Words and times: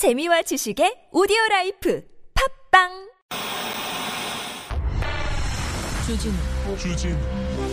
재미와 0.00 0.40
지식의 0.40 1.08
오디오 1.12 1.36
라이프. 1.50 2.02
팝빵! 2.72 3.10
주진우. 6.06 6.34
주진우 6.78 7.18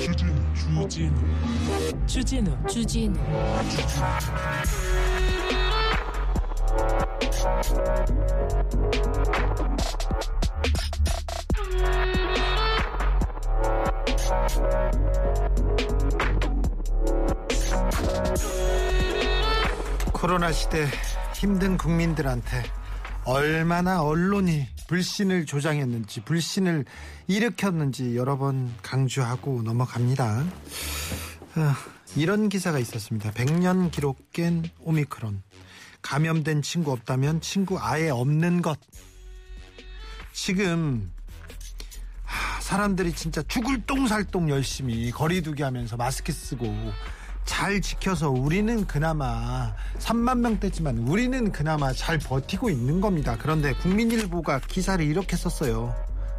주진우 0.03 0.53
주진우. 0.53 1.15
주진우 2.05 2.67
주진우. 2.67 3.15
코로나 20.11 20.51
시대 20.51 20.87
힘든 21.37 21.77
국민들한테 21.77 22.63
얼마나 23.23 24.01
언론이 24.01 24.67
불신을 24.87 25.45
조장했는지 25.45 26.21
불신을 26.21 26.85
일으켰는지 27.27 28.17
여러 28.17 28.39
번 28.39 28.73
강조하고 28.81 29.61
넘어갑니다. 29.61 30.43
아, 31.55 31.77
이런 32.15 32.49
기사가 32.49 32.79
있었습니다. 32.79 33.31
100년 33.33 33.91
기록 33.91 34.31
깬 34.31 34.63
오미크론. 34.79 35.43
감염된 36.01 36.63
친구 36.63 36.91
없다면 36.91 37.41
친구 37.41 37.77
아예 37.79 38.09
없는 38.09 38.63
것. 38.63 38.79
지금 40.33 41.11
하, 42.23 42.61
사람들이 42.61 43.13
진짜 43.13 43.43
죽을 43.43 43.85
똥살똥 43.85 44.49
열심히 44.49 45.11
거리두기 45.11 45.61
하면서 45.61 45.97
마스크 45.97 46.31
쓰고 46.31 46.65
잘 47.47 47.81
지켜서 47.81 48.29
우리는 48.29 48.85
그나마 48.85 49.73
3만 49.97 50.39
명대지만 50.39 50.99
우리는 50.99 51.51
그나마 51.51 51.91
잘 51.93 52.19
버티고 52.19 52.69
있는 52.69 53.01
겁니다. 53.01 53.35
그런데 53.41 53.73
국민일보가 53.73 54.59
기사를 54.59 55.03
이렇게 55.03 55.35
썼어요. 55.35 55.95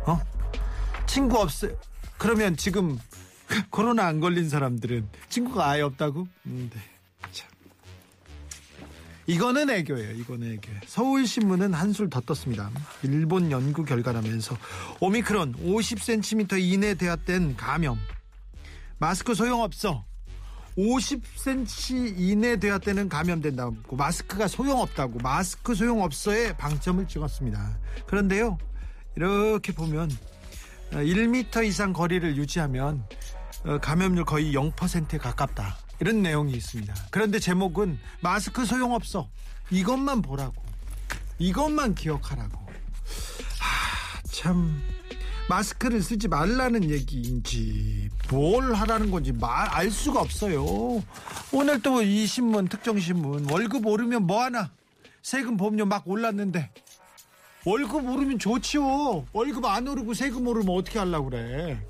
어? 0.06 0.20
친구 1.06 1.38
없어. 1.38 1.66
그러면 2.18 2.56
지금 2.56 2.98
코로나 3.70 4.06
안 4.06 4.20
걸린 4.20 4.48
사람들은 4.48 5.08
친구가 5.30 5.70
아예 5.70 5.80
없다고? 5.80 6.28
음, 6.46 6.70
네. 6.72 6.80
참. 7.32 7.48
이거는 9.26 9.70
애교예요. 9.70 10.12
이거는 10.12 10.52
애교. 10.52 10.70
서울신문은 10.86 11.72
한술 11.72 12.10
더 12.10 12.20
떴습니다. 12.20 12.70
일본 13.02 13.50
연구 13.50 13.84
결과라면서 13.84 14.56
오미크론 15.00 15.54
50cm 15.54 16.60
이내 16.60 16.94
되었던 16.94 17.56
감염. 17.56 17.98
마스크 18.98 19.34
소용없어. 19.34 20.07
50cm 20.78 22.14
이내 22.16 22.56
되었다는 22.56 23.08
감염된다고. 23.08 23.96
마스크가 23.96 24.46
소용없다고. 24.46 25.18
마스크 25.18 25.74
소용없어에 25.74 26.56
방점을 26.56 27.06
찍었습니다. 27.08 27.78
그런데요 28.06 28.58
이렇게 29.16 29.72
보면 29.72 30.08
1m 30.92 31.66
이상 31.66 31.92
거리를 31.92 32.36
유지하면 32.36 33.04
어, 33.64 33.78
감염률 33.78 34.24
거의 34.24 34.54
0%에 34.54 35.18
가깝다. 35.18 35.76
이런 36.00 36.22
내용이 36.22 36.52
있습니다. 36.52 36.94
그런데 37.10 37.40
제목은 37.40 37.98
마스크 38.20 38.64
소용없어. 38.64 39.28
이것만 39.70 40.22
보라고. 40.22 40.62
이것만 41.40 41.96
기억하라고. 41.96 42.56
하, 43.58 44.22
참 44.30 44.80
마스크를 45.48 46.02
쓰지 46.02 46.28
말라는 46.28 46.90
얘기인지 46.90 48.10
뭘 48.30 48.74
하라는 48.74 49.10
건지 49.10 49.32
말 49.32 49.68
알 49.70 49.90
수가 49.90 50.20
없어요. 50.20 51.02
오늘 51.52 51.80
또 51.82 52.02
이 52.02 52.26
신문 52.26 52.68
특정 52.68 52.98
신문 52.98 53.48
월급 53.50 53.86
오르면 53.86 54.24
뭐 54.26 54.42
하나 54.42 54.70
세금 55.22 55.56
보험료 55.56 55.86
막 55.86 56.06
올랐는데 56.08 56.70
월급 57.64 58.06
오르면 58.08 58.38
좋지요. 58.38 59.26
월급 59.32 59.64
안 59.64 59.88
오르고 59.88 60.14
세금 60.14 60.46
오르면 60.46 60.74
어떻게 60.76 60.98
하려고 60.98 61.30
그래? 61.30 61.82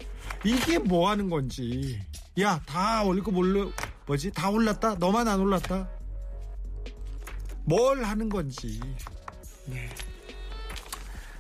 이게 0.45 0.79
뭐 0.79 1.11
하는 1.11 1.29
건지. 1.29 2.01
야, 2.41 2.61
다 2.67 3.03
월급 3.03 3.37
올려 3.37 3.71
뭐지? 4.07 4.31
다 4.33 4.49
올랐다? 4.51 4.95
너만 4.97 5.27
안 5.29 5.41
올랐다? 5.41 5.89
뭘 7.65 8.03
하는 8.05 8.29
건지. 8.29 8.81
네. 9.67 9.89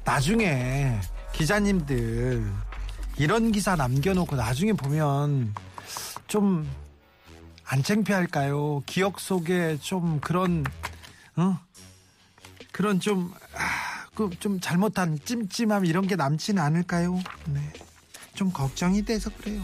나중에 0.05 0.99
기자님들 1.39 2.45
이런 3.17 3.53
기사 3.53 3.77
남겨놓고 3.77 4.37
나중에 4.37 4.73
보면 4.75 5.55
좀 6.27 6.69
안 7.71 7.83
창피할까요? 7.83 8.83
기억 8.87 9.21
속에 9.21 9.77
좀 9.83 10.21
그런 10.21 10.65
어 11.37 11.59
그런 12.73 12.99
좀 12.99 13.31
아, 13.55 14.07
그 14.15 14.31
좀 14.41 14.59
잘못한 14.59 15.19
찜찜함 15.23 15.85
이런 15.85 16.07
게 16.07 16.17
남지는 16.17 16.63
않을까요? 16.63 17.21
네. 17.45 17.61
좀 18.35 18.51
걱정이 18.53 19.05
돼서 19.05 19.29
그래요. 19.37 19.61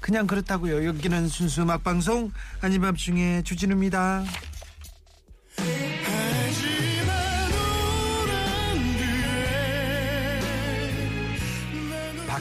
그냥 0.00 0.28
그렇다고요. 0.28 0.86
여기는 0.86 1.26
순수 1.26 1.62
음악 1.62 1.82
방송 1.82 2.30
아닌 2.60 2.82
밤중에 2.82 3.42
주진우입니다. 3.42 4.22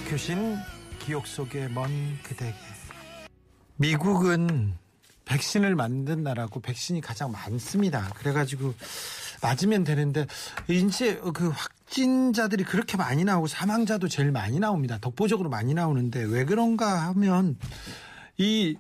박효신 0.09 0.58
기억 0.97 1.28
속의 1.28 1.70
먼 1.70 1.88
그대에게 2.24 2.58
미국은 3.75 4.74
백신을 5.25 5.75
만든 5.75 6.24
나라고 6.24 6.62
백신이 6.62 7.00
가장 7.00 7.31
많습니다. 7.31 8.09
그래가지고 8.16 8.74
맞으면 9.44 9.84
되는데 9.84 10.25
이제 10.68 11.22
그 11.36 11.50
확진자들이 11.50 12.64
그렇게 12.64 12.97
많이 12.97 13.24
나오고 13.24 13.46
사망자도 13.46 14.08
제일 14.08 14.31
많이 14.31 14.59
나옵니다. 14.59 14.97
독보적으로 15.00 15.47
많이 15.47 15.75
나오는데 15.75 16.24
왜 16.24 16.44
그런가 16.44 17.08
하면 17.09 17.59
이 18.38 18.78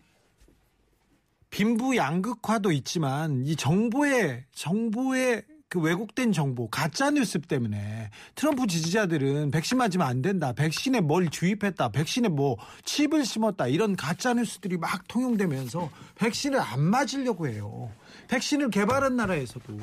빈부 1.51 1.95
양극화도 1.95 2.71
있지만 2.71 3.45
이 3.45 3.55
정보의 3.55 4.45
정보의 4.55 5.43
그 5.69 5.79
왜곡된 5.79 6.31
정보, 6.31 6.67
가짜 6.67 7.11
뉴스 7.11 7.39
때문에 7.39 8.09
트럼프 8.33 8.65
지지자들은 8.65 9.51
백신 9.51 9.77
맞으면 9.77 10.07
안 10.07 10.23
된다. 10.23 10.51
백신에 10.51 10.99
뭘 10.99 11.29
주입했다. 11.29 11.89
백신에 11.89 12.27
뭐 12.27 12.57
칩을 12.85 13.23
심었다. 13.23 13.67
이런 13.67 13.95
가짜 13.95 14.33
뉴스들이 14.33 14.77
막 14.77 15.07
통용되면서 15.07 15.91
백신을 16.15 16.59
안 16.59 16.81
맞으려고 16.81 17.47
해요. 17.47 17.91
백신을 18.29 18.71
개발한 18.71 19.15
나라에서도 19.15 19.79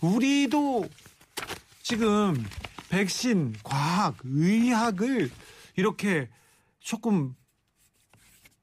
우리도 0.00 0.84
지금 1.82 2.44
백신, 2.88 3.54
과학, 3.62 4.16
의학을 4.24 5.30
이렇게 5.76 6.28
조금 6.80 7.36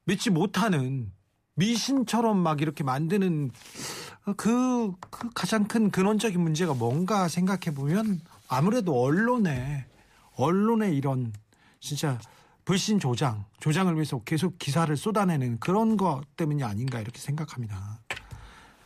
믿지 0.04 0.28
못하는 0.28 1.12
미신처럼 1.54 2.38
막 2.38 2.60
이렇게 2.60 2.84
만드는 2.84 3.50
그, 4.36 4.92
그 5.10 5.30
가장 5.34 5.64
큰 5.66 5.90
근원적인 5.90 6.40
문제가 6.40 6.74
뭔가 6.74 7.28
생각해 7.28 7.74
보면 7.74 8.20
아무래도 8.48 9.00
언론에 9.00 9.86
언론의 10.36 10.96
이런 10.96 11.32
진짜 11.80 12.18
불신 12.64 12.98
조장, 13.00 13.44
조장을 13.60 13.92
위해서 13.94 14.20
계속 14.22 14.58
기사를 14.58 14.94
쏟아내는 14.96 15.58
그런 15.58 15.96
것 15.96 16.22
때문이 16.36 16.62
아닌가 16.62 17.00
이렇게 17.00 17.18
생각합니다. 17.18 18.00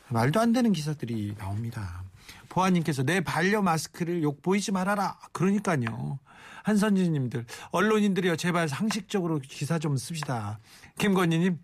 말도 0.09 0.41
안 0.41 0.53
되는 0.53 0.73
기사들이 0.73 1.35
나옵니다. 1.37 2.05
보아님께서 2.49 3.03
내 3.03 3.21
반려 3.21 3.63
마스크를 3.63 4.23
욕 4.23 4.43
보이지 4.43 4.73
말아라. 4.73 5.19
그러니까요. 5.33 6.19
한선진님들, 6.63 7.45
언론인들이요, 7.73 8.37
제발 8.37 8.69
상식적으로 8.69 9.39
기사 9.41 9.79
좀 9.79 9.97
씁시다. 9.97 10.59
김건희님, 10.99 11.59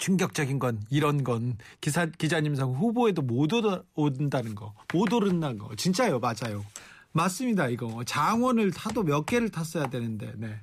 충격적인 0.00 0.58
건 0.58 0.80
이런 0.90 1.22
건 1.22 1.56
기사 1.80 2.06
기자님 2.06 2.56
상 2.56 2.70
후보에도 2.72 3.22
못 3.22 3.52
오른다는 3.94 4.54
거, 4.56 4.74
못 4.92 5.12
오른다는 5.12 5.58
거 5.58 5.74
진짜요, 5.76 6.18
맞아요. 6.18 6.64
맞습니다, 7.12 7.66
이거. 7.68 8.02
장원을 8.04 8.70
타도 8.70 9.02
몇 9.02 9.26
개를 9.26 9.48
탔어야 9.48 9.90
되는데, 9.90 10.32
네. 10.36 10.54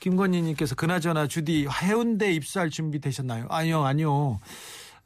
김건희님께서 0.00 0.74
그나저나 0.74 1.26
주디 1.26 1.66
해운대 1.68 2.32
입수할 2.32 2.68
준비 2.68 3.00
되셨나요? 3.00 3.46
아니요, 3.48 3.82
아니요. 3.82 4.38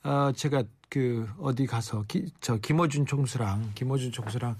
어, 0.02 0.32
제가 0.34 0.64
그 0.88 1.28
어디 1.38 1.66
가서 1.66 2.04
기, 2.08 2.26
저 2.40 2.56
김어준 2.56 3.06
총수랑 3.06 3.70
김어준 3.76 4.10
총수랑 4.10 4.56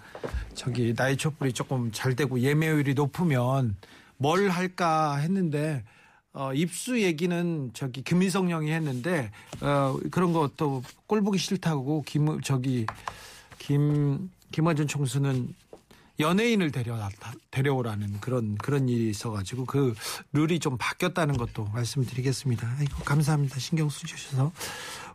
저기 0.55 0.95
나이 0.95 1.17
촛불이 1.17 1.53
조금 1.53 1.91
잘 1.91 2.15
되고 2.15 2.39
예매율이 2.39 2.95
높으면 2.95 3.77
뭘 4.17 4.49
할까 4.49 5.17
했는데 5.17 5.83
어, 6.33 6.53
입수 6.55 7.01
얘기는 7.01 7.71
저기 7.75 8.03
김민성 8.03 8.51
형이 8.51 8.71
했는데 8.71 9.31
어, 9.61 9.99
그런 10.11 10.33
것도 10.33 10.83
꼴 11.07 11.23
보기 11.23 11.39
싫다고 11.39 12.03
김 12.07 12.41
저기 12.43 12.87
김 13.59 14.31
김어준 14.53 14.87
총수는 14.87 15.55
연예인을 16.21 16.71
데려 16.71 16.97
데려오라는 17.51 18.21
그런 18.21 18.57
그런 18.59 18.89
일이 18.89 19.09
있어가지고 19.11 19.65
그 19.65 19.95
룰이 20.33 20.61
좀 20.61 20.77
바뀌었다는 20.79 21.37
것도 21.37 21.65
말씀드리겠습니다. 21.73 22.77
아이고 22.79 23.05
감사합니다. 23.05 23.59
신경 23.59 23.89
쓰셔서 23.89 24.53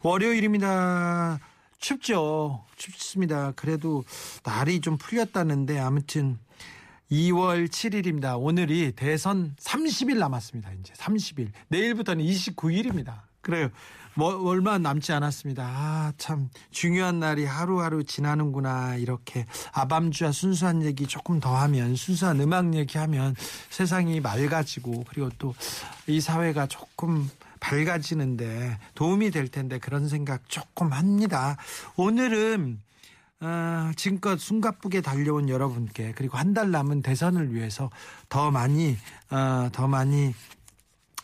월요일입니다. 0.02 1.40
춥죠. 1.80 2.64
춥습니다. 2.76 3.54
그래도 3.56 4.04
날이 4.44 4.82
좀 4.82 4.98
풀렸다는데 4.98 5.80
아무튼 5.80 6.40
2월 7.12 7.68
7일입니다. 7.68 8.42
오늘이 8.42 8.92
대선 8.96 9.56
30일 9.60 10.18
남았습니다. 10.18 10.72
이제 10.80 10.94
30일. 10.94 11.50
내일부터는 11.70 12.24
29일입니다. 12.24 13.22
그래요. 13.42 13.70
뭐 14.18 14.50
얼마 14.50 14.78
남지 14.78 15.12
않았습니다. 15.12 15.64
아, 15.64 16.14
참 16.18 16.50
중요한 16.72 17.20
날이 17.20 17.46
하루하루 17.46 18.06
지나는구나. 18.06 18.96
이렇게 18.96 19.46
아밤주와 19.74 20.32
순수한 20.32 20.84
얘기 20.84 21.06
조금 21.06 21.40
더 21.40 21.56
하면 21.58 21.96
순수한 21.96 22.40
음악 22.40 22.74
얘기하면 22.74 23.36
세상이 23.70 24.22
맑아지고 24.22 25.04
그리고 25.08 25.30
또 25.38 25.54
이 26.08 26.22
사회가 26.22 26.68
조금 26.68 27.30
밝아지는데 27.60 28.78
도움이 28.94 29.32
될 29.32 29.48
텐데 29.48 29.80
그런 29.80 30.08
생각 30.08 30.48
조금 30.50 30.94
합니다. 30.94 31.58
오늘은 31.96 32.80
어, 33.46 33.92
지금껏 33.96 34.40
숨가쁘게 34.40 35.02
달려온 35.02 35.50
여러분께 35.50 36.14
그리고 36.16 36.38
한 36.38 36.56
달 36.56 36.72
남은 36.72 37.02
대선을 37.02 37.54
위해서 37.54 37.90
더 38.30 38.50
많이 38.50 38.98
어, 39.30 39.70
더 39.74 39.88
많이 39.88 40.34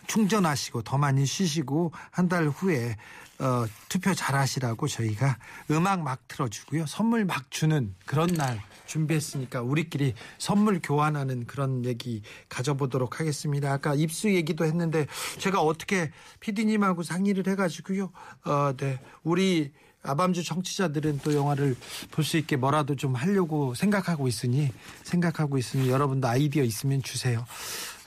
충전하시고 0.07 0.81
더 0.83 0.97
많이 0.97 1.25
쉬시고 1.25 1.93
한 2.11 2.27
달 2.29 2.47
후에 2.47 2.95
어, 3.39 3.65
투표 3.89 4.13
잘하시라고 4.13 4.87
저희가 4.87 5.37
음악 5.71 6.03
막 6.03 6.27
틀어주고요 6.27 6.85
선물 6.85 7.25
막 7.25 7.49
주는 7.49 7.95
그런 8.05 8.27
날 8.27 8.61
준비했으니까 8.85 9.61
우리끼리 9.61 10.13
선물 10.37 10.79
교환하는 10.83 11.47
그런 11.47 11.85
얘기 11.85 12.21
가져보도록 12.49 13.19
하겠습니다. 13.21 13.71
아까 13.71 13.95
입수 13.95 14.29
얘기도 14.29 14.65
했는데 14.65 15.07
제가 15.39 15.61
어떻게 15.61 16.11
피디님하고 16.41 17.01
상의를 17.03 17.47
해가지고요. 17.47 18.11
어, 18.45 18.73
네 18.75 18.99
우리 19.23 19.71
아밤주 20.03 20.43
청취자들은 20.43 21.19
또 21.23 21.33
영화를 21.33 21.75
볼 22.11 22.23
수 22.25 22.37
있게 22.37 22.55
뭐라도 22.55 22.95
좀 22.95 23.15
하려고 23.15 23.73
생각하고 23.75 24.27
있으니 24.27 24.71
생각하고 25.03 25.57
있으니 25.57 25.89
여러분도 25.89 26.27
아이디어 26.27 26.63
있으면 26.63 27.01
주세요. 27.03 27.45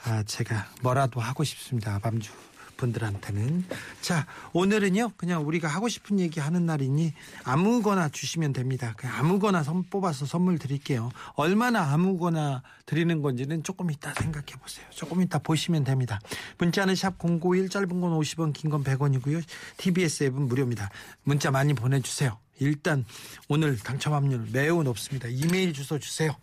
아, 0.05 0.23
제가 0.23 0.67
뭐라도 0.81 1.19
하고 1.19 1.43
싶습니다. 1.43 1.95
아밤주 1.95 2.31
분들한테는. 2.77 3.65
자, 4.01 4.25
오늘은요, 4.53 5.11
그냥 5.17 5.45
우리가 5.45 5.67
하고 5.67 5.87
싶은 5.89 6.19
얘기 6.19 6.39
하는 6.39 6.65
날이니 6.65 7.13
아무거나 7.43 8.09
주시면 8.09 8.53
됩니다. 8.53 8.93
그냥 8.97 9.15
아무거나 9.17 9.63
선 9.63 9.83
뽑아서 9.83 10.25
선물 10.25 10.57
드릴게요. 10.59 11.11
얼마나 11.35 11.91
아무거나 11.93 12.63
드리는 12.85 13.21
건지는 13.21 13.63
조금 13.63 13.91
이따 13.91 14.13
생각해 14.13 14.59
보세요. 14.61 14.85
조금 14.91 15.21
이따 15.21 15.39
보시면 15.39 15.83
됩니다. 15.83 16.19
문자는 16.57 16.95
샵 16.95 17.17
091, 17.17 17.69
짧은 17.69 17.87
건 18.01 18.11
50원, 18.19 18.53
긴 18.53 18.69
건 18.69 18.83
100원이고요. 18.83 19.43
TBS 19.77 20.25
앱은 20.25 20.47
무료입니다. 20.47 20.89
문자 21.23 21.51
많이 21.51 21.73
보내주세요. 21.73 22.37
일단 22.59 23.03
오늘 23.49 23.77
당첨 23.77 24.13
확률 24.13 24.47
매우 24.51 24.81
높습니다. 24.83 25.27
이메일 25.27 25.73
주소 25.73 25.99
주세요. 25.99 26.35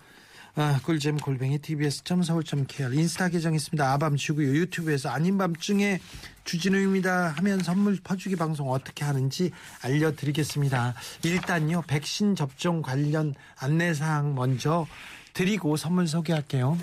아, 0.55 0.79
꿀잼 0.85 1.17
골뱅이 1.17 1.59
tbs.서울.kr 1.59 2.93
인스타 2.93 3.31
계정 3.31 3.55
있습니다. 3.55 3.91
아밤 3.91 4.17
주고요. 4.17 4.49
유튜브에서 4.49 5.09
아닌 5.09 5.39
밤중에 5.39 5.99
주진우입니다 6.45 7.29
하면 7.39 7.61
선물 7.61 7.99
퍼주기 8.05 8.37
방송 8.37 8.71
어떻게 8.71 9.03
하는지 9.03 9.51
알려드리겠습니다. 9.81 10.95
일단요. 11.25 11.83
백신 11.87 12.37
접종 12.37 12.83
관련 12.83 13.35
안내사항 13.57 14.35
먼저 14.35 14.87
드리고 15.35 15.77
선물 15.77 16.07
소개할게요. 16.07 16.79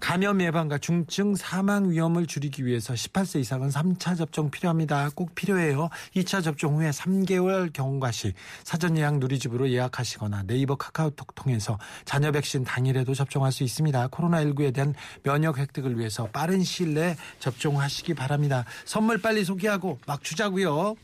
감염 0.00 0.40
예방과 0.40 0.78
중증 0.78 1.34
사망 1.34 1.90
위험을 1.90 2.26
줄이기 2.26 2.64
위해서 2.64 2.94
18세 2.94 3.40
이상은 3.40 3.68
3차 3.68 4.16
접종 4.16 4.50
필요합니다. 4.50 5.10
꼭 5.14 5.34
필요해요. 5.34 5.88
2차 6.14 6.42
접종 6.42 6.76
후에 6.76 6.90
3개월 6.90 7.72
경과 7.72 8.12
시 8.12 8.32
사전 8.62 8.96
예약 8.96 9.18
누리집으로 9.18 9.70
예약하시거나 9.70 10.44
네이버 10.46 10.76
카카오톡 10.76 11.34
통해서 11.34 11.78
자녀 12.04 12.30
백신 12.30 12.64
당일에도 12.64 13.14
접종할 13.14 13.50
수 13.52 13.64
있습니다. 13.64 14.08
코로나19에 14.08 14.72
대한 14.72 14.94
면역 15.22 15.58
획득을 15.58 15.98
위해서 15.98 16.28
빠른 16.32 16.62
시일 16.62 16.94
내에 16.94 17.16
접종하시기 17.40 18.14
바랍니다. 18.14 18.64
선물 18.84 19.20
빨리 19.20 19.44
소개하고 19.44 19.98
막 20.06 20.22
주자고요. 20.22 20.94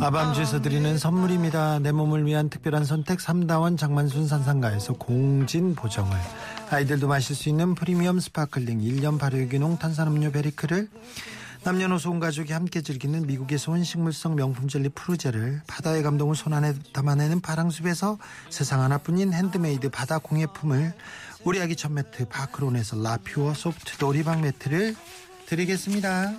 아밤주에서 0.00 0.62
드리는 0.62 0.98
선물입니다. 0.98 1.78
내 1.78 1.92
몸을 1.92 2.26
위한 2.26 2.50
특별한 2.50 2.84
선택 2.84 3.18
3다원 3.18 3.78
장만순 3.78 4.26
산삼가에서 4.26 4.94
공진 4.94 5.76
보정을 5.76 6.16
아이들도 6.70 7.06
마실 7.06 7.36
수 7.36 7.48
있는 7.48 7.76
프리미엄 7.76 8.18
스파클링 8.18 8.80
1년 8.80 9.20
발효유기농 9.20 9.78
탄산음료 9.78 10.32
베리크를 10.32 10.88
남녀노소 11.62 12.10
온 12.10 12.18
가족이 12.20 12.52
함께 12.52 12.80
즐기는 12.80 13.26
미국에서 13.26 13.72
온 13.72 13.84
식물성 13.84 14.34
명품 14.34 14.66
젤리 14.66 14.88
프루제를 14.90 15.62
바다의 15.68 16.02
감동을 16.02 16.34
손안에 16.34 16.74
담아내는 16.92 17.40
파랑숲에서 17.40 18.18
세상 18.50 18.82
하나뿐인 18.82 19.32
핸드메이드 19.32 19.90
바다 19.90 20.18
공예품을 20.18 20.94
우리 21.44 21.60
아기 21.60 21.76
첫 21.76 21.92
매트 21.92 22.26
바크론에서 22.28 23.00
라퓨어 23.02 23.54
소프트 23.54 24.04
놀이방 24.04 24.40
매트를 24.42 24.96
드리겠습니다. 25.46 26.32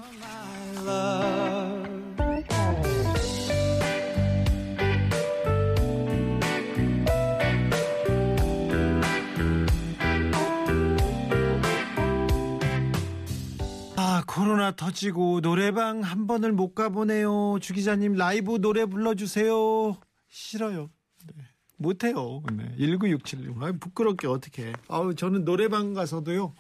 코로나 14.48 14.72
터지고 14.72 15.42
노래방 15.42 16.04
한 16.04 16.26
번을 16.26 16.54
못 16.54 16.74
가보네요. 16.74 17.58
주 17.60 17.74
기자님 17.74 18.14
라이브 18.14 18.62
노래 18.62 18.86
불러주세요. 18.86 19.98
싫어요. 20.30 20.90
네. 21.26 21.44
못해요. 21.76 22.42
네. 22.54 22.74
1967님. 22.80 23.62
아, 23.62 23.74
부끄럽게 23.78 24.26
어떻게. 24.28 24.72
아우, 24.88 25.14
저는 25.14 25.44
노래방 25.44 25.94
가서도요. 25.94 26.54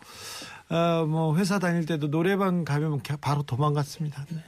아, 0.68 1.06
뭐, 1.07 1.38
회사 1.38 1.60
다닐 1.60 1.86
때도 1.86 2.10
노래방 2.10 2.66
가면 2.66 3.00
바로 3.22 3.42
도망갔습니다. 3.44 4.25
네. 4.31 4.44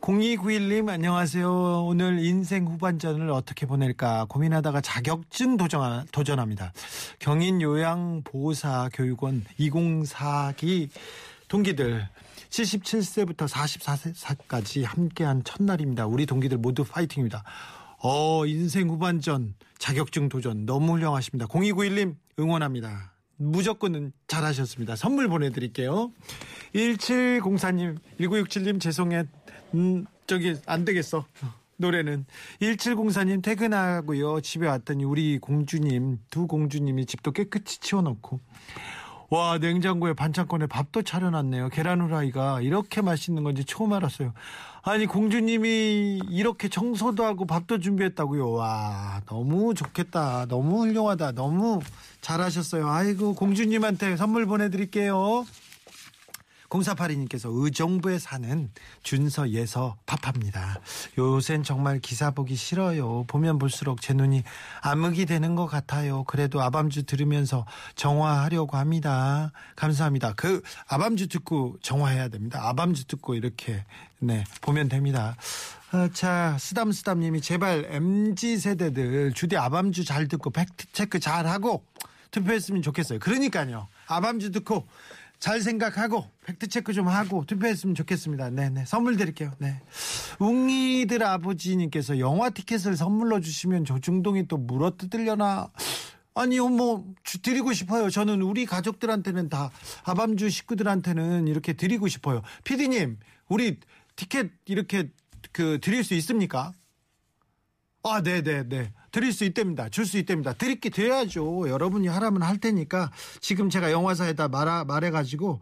0291님, 0.00 0.88
안녕하세요. 0.88 1.84
오늘 1.84 2.18
인생 2.24 2.66
후반전을 2.66 3.30
어떻게 3.30 3.66
보낼까 3.66 4.26
고민하다가 4.28 4.80
자격증 4.80 5.56
도전, 5.56 6.06
도전합니다. 6.10 6.72
경인 7.20 7.62
요양보호사 7.62 8.90
교육원 8.92 9.44
204기 9.60 10.88
동기들 11.46 12.08
77세부터 12.54 13.48
44세까지 13.48 14.84
함께한 14.84 15.42
첫날입니다. 15.42 16.06
우리 16.06 16.24
동기들 16.24 16.58
모두 16.58 16.84
파이팅입니다. 16.84 17.42
어, 17.98 18.46
인생 18.46 18.88
후반전 18.88 19.54
자격증 19.78 20.28
도전 20.28 20.64
너무 20.64 20.92
훌륭하십니다. 20.92 21.46
0291님 21.46 22.14
응원합니다. 22.38 23.12
무조건 23.36 24.12
잘하셨습니다. 24.28 24.94
선물 24.94 25.28
보내드릴게요. 25.28 26.12
1704님, 26.74 27.98
1967님 28.20 28.80
죄송해. 28.80 29.24
음, 29.74 30.06
저기 30.28 30.54
안 30.66 30.84
되겠어. 30.84 31.26
노래는 31.76 32.24
1704님 32.60 33.42
퇴근하고요. 33.42 34.40
집에 34.42 34.68
왔더니 34.68 35.02
우리 35.04 35.38
공주님, 35.38 36.20
두 36.30 36.46
공주님이 36.46 37.06
집도 37.06 37.32
깨끗이 37.32 37.80
치워놓고 37.80 38.38
와 39.30 39.58
냉장고에 39.58 40.12
반찬권에 40.12 40.66
밥도 40.66 41.02
차려놨네요. 41.02 41.70
계란 41.70 42.00
후라이가 42.00 42.60
이렇게 42.60 43.00
맛있는 43.00 43.42
건지 43.42 43.64
처음 43.64 43.92
알았어요. 43.92 44.32
아니 44.82 45.06
공주님이 45.06 46.20
이렇게 46.28 46.68
청소도 46.68 47.24
하고 47.24 47.46
밥도 47.46 47.80
준비했다고요. 47.80 48.52
와 48.52 49.22
너무 49.26 49.74
좋겠다. 49.74 50.46
너무 50.46 50.82
훌륭하다. 50.82 51.32
너무 51.32 51.80
잘하셨어요. 52.20 52.88
아이고 52.88 53.34
공주님한테 53.34 54.16
선물 54.16 54.46
보내드릴게요. 54.46 55.46
0482님께서 56.68 57.50
의정부에 57.52 58.18
사는 58.18 58.70
준서 59.02 59.50
예서 59.50 59.96
파파입니다. 60.06 60.80
요샌 61.18 61.62
정말 61.62 62.00
기사 62.00 62.30
보기 62.30 62.56
싫어요. 62.56 63.24
보면 63.26 63.58
볼수록 63.58 64.00
제 64.00 64.12
눈이 64.14 64.42
암흑이 64.82 65.26
되는 65.26 65.54
것 65.54 65.66
같아요. 65.66 66.24
그래도 66.24 66.62
아밤주 66.62 67.04
들으면서 67.04 67.66
정화하려고 67.94 68.76
합니다. 68.76 69.52
감사합니다. 69.76 70.34
그 70.34 70.62
아밤주 70.88 71.28
듣고 71.28 71.76
정화해야 71.82 72.28
됩니다. 72.28 72.60
아밤주 72.62 73.06
듣고 73.06 73.34
이렇게 73.34 73.84
네 74.18 74.44
보면 74.62 74.88
됩니다. 74.88 75.36
아, 75.92 76.08
자, 76.12 76.56
쓰담쓰담님이 76.58 77.40
제발 77.40 77.86
MZ 77.88 78.58
세대들 78.58 79.32
주디 79.32 79.56
아밤주 79.56 80.04
잘 80.04 80.26
듣고 80.26 80.50
팩트 80.50 80.86
체크 80.92 81.20
잘 81.20 81.46
하고 81.46 81.84
투표했으면 82.32 82.82
좋겠어요. 82.82 83.20
그러니까요. 83.20 83.86
아밤주 84.08 84.50
듣고 84.50 84.88
잘 85.44 85.60
생각하고 85.60 86.24
팩트 86.46 86.68
체크 86.68 86.94
좀 86.94 87.06
하고 87.06 87.44
투표했으면 87.44 87.94
좋겠습니다. 87.94 88.48
네네 88.48 88.86
선물 88.86 89.18
드릴게요. 89.18 89.52
네 89.58 89.78
웅이들 90.38 91.22
아버지님께서 91.22 92.18
영화 92.18 92.48
티켓을 92.48 92.96
선물로 92.96 93.40
주시면 93.40 93.84
조중동이 93.84 94.48
또 94.48 94.56
물어 94.56 94.96
뜯으려나 94.96 95.70
아니요 96.34 96.68
뭐 96.68 97.04
주- 97.24 97.42
드리고 97.42 97.74
싶어요. 97.74 98.08
저는 98.08 98.40
우리 98.40 98.64
가족들한테는 98.64 99.50
다 99.50 99.70
아밤주 100.04 100.48
식구들한테는 100.48 101.46
이렇게 101.46 101.74
드리고 101.74 102.08
싶어요. 102.08 102.40
피디님 102.64 103.18
우리 103.48 103.80
티켓 104.16 104.50
이렇게 104.64 105.10
그 105.52 105.78
드릴 105.82 106.04
수 106.04 106.14
있습니까? 106.14 106.72
아, 108.02 108.22
네, 108.22 108.40
네, 108.42 108.66
네. 108.66 108.92
드릴 109.14 109.32
수 109.32 109.44
있답니다. 109.44 109.88
줄 109.88 110.06
수 110.06 110.18
있답니다. 110.18 110.52
드릴게 110.54 110.90
드려야죠. 110.90 111.68
여러분이 111.68 112.08
하라면 112.08 112.42
할 112.42 112.58
테니까 112.58 113.12
지금 113.40 113.70
제가 113.70 113.92
영화사에다 113.92 114.48
말아, 114.48 114.82
말해가지고, 114.82 115.60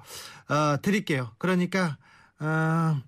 어, 0.48 0.80
드릴게요. 0.80 1.30
그러니까, 1.36 1.98
어, 2.40 2.98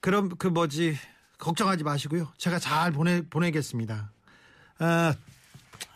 그럼 0.00 0.30
그 0.38 0.46
뭐지, 0.46 0.96
걱정하지 1.36 1.84
마시고요. 1.84 2.32
제가 2.38 2.58
잘 2.58 2.92
보내, 2.92 3.20
보내겠습니다. 3.20 4.10
어, 4.80 5.12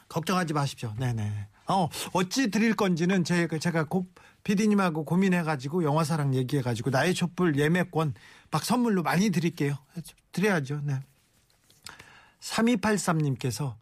걱정하지 0.09 0.53
마십시오. 0.53 0.93
네네. 0.99 1.49
어, 1.69 1.89
어찌 2.13 2.51
드릴 2.51 2.77
건지는 2.77 3.25
제가, 3.25 3.57
제가 3.57 3.85
고, 3.85 4.05
PD님하고 4.43 5.07
고민해가지고 5.07 5.83
영화사랑 5.83 6.35
얘기해가지고 6.35 6.91
나의 6.91 7.15
촛불 7.15 7.59
예매권 7.59 8.13
막 8.51 8.63
선물로 8.63 9.03
많이 9.03 9.31
드릴게요. 9.31 9.79
드려야죠. 10.33 10.83
네. 10.85 11.01
3283님께서 12.45 13.75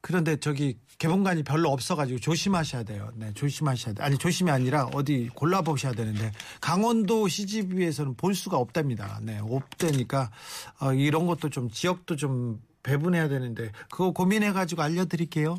그런데 0.00 0.36
저기 0.36 0.78
개봉관이 0.98 1.44
별로 1.44 1.70
없어가지고 1.70 2.18
조심하셔야 2.18 2.82
돼요. 2.82 3.10
네, 3.14 3.32
조심하셔야 3.34 3.94
돼. 3.94 4.02
아니 4.02 4.18
조심이 4.18 4.50
아니라 4.50 4.86
어디 4.94 5.28
골라보셔야 5.34 5.92
되는데 5.92 6.32
강원도 6.60 7.28
CGV에서는 7.28 8.14
볼 8.16 8.34
수가 8.34 8.56
없답니다. 8.56 9.20
네, 9.22 9.38
없다니까 9.40 10.30
어, 10.80 10.92
이런 10.92 11.26
것도 11.26 11.50
좀 11.50 11.70
지역도 11.70 12.16
좀 12.16 12.60
배분해야 12.88 13.28
되는데 13.28 13.70
그거 13.90 14.12
고민해가지고 14.12 14.82
알려드릴게요. 14.82 15.58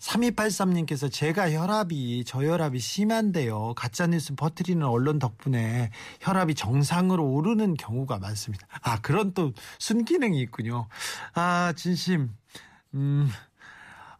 3283님께서 0.00 1.12
제가 1.12 1.52
혈압이 1.52 2.24
저혈압이 2.24 2.78
심한데요. 2.78 3.74
가짜뉴스 3.74 4.34
퍼뜨리는 4.36 4.84
언론 4.86 5.18
덕분에 5.18 5.90
혈압이 6.20 6.54
정상으로 6.54 7.24
오르는 7.24 7.74
경우가 7.74 8.18
많습니다. 8.18 8.66
아 8.82 9.00
그런 9.00 9.34
또 9.34 9.52
순기능이 9.78 10.40
있군요. 10.40 10.86
아 11.34 11.72
진심 11.76 12.30
음. 12.94 13.30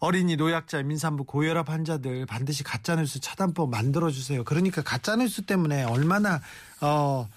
어린이 0.03 0.37
노약자 0.37 0.83
민산부 0.83 1.25
고혈압 1.25 1.69
환자들 1.69 2.25
반드시 2.25 2.65
가짜뉴스 2.65 3.21
차단법 3.21 3.69
만들어 3.71 4.11
주세요. 4.11 4.45
그러니까 4.45 4.83
가짜뉴스 4.83 5.43
때문에 5.43 5.85
얼마나 5.85 6.41
어 6.81 7.29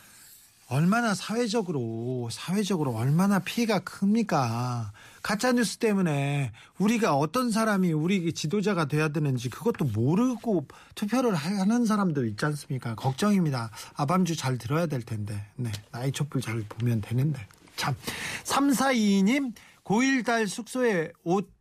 얼마나 0.74 1.13
사회적으로 1.13 2.30
사회적으로 2.32 2.96
얼마나 2.96 3.38
피해가 3.38 3.82
큽니까? 3.82 4.92
가짜 5.22 5.51
뉴스 5.51 5.77
때문에 5.77 6.51
우리가 6.80 7.15
어떤 7.15 7.51
사람이 7.51 7.94
우리 7.94 8.34
지도자가 8.34 8.86
돼야 8.86 9.10
되는지 9.10 9.51
그것도 9.51 9.86
모르고 9.86 10.65
투표를 10.96 11.36
하는 11.36 11.86
사람들 11.86 12.27
있지 12.30 12.44
않습니까? 12.46 12.96
걱정입니다. 12.96 13.70
아밤주 13.96 14.36
잘 14.36 14.58
들어야 14.58 14.88
될 14.88 15.03
텐데. 15.03 15.46
네. 15.58 15.72
나이 15.92 16.12
촛불 16.12 16.42
잘 16.42 16.63
보면 16.68 17.01
되는데. 17.01 17.48
참. 17.75 17.96
3422님 18.44 19.53
고1딸 19.83 20.48
숙소에 20.48 21.12
옷 21.24 21.53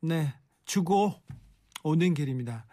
네, 0.00 0.34
주고 0.64 1.14
오는 1.84 2.12
길입니다. 2.12 2.66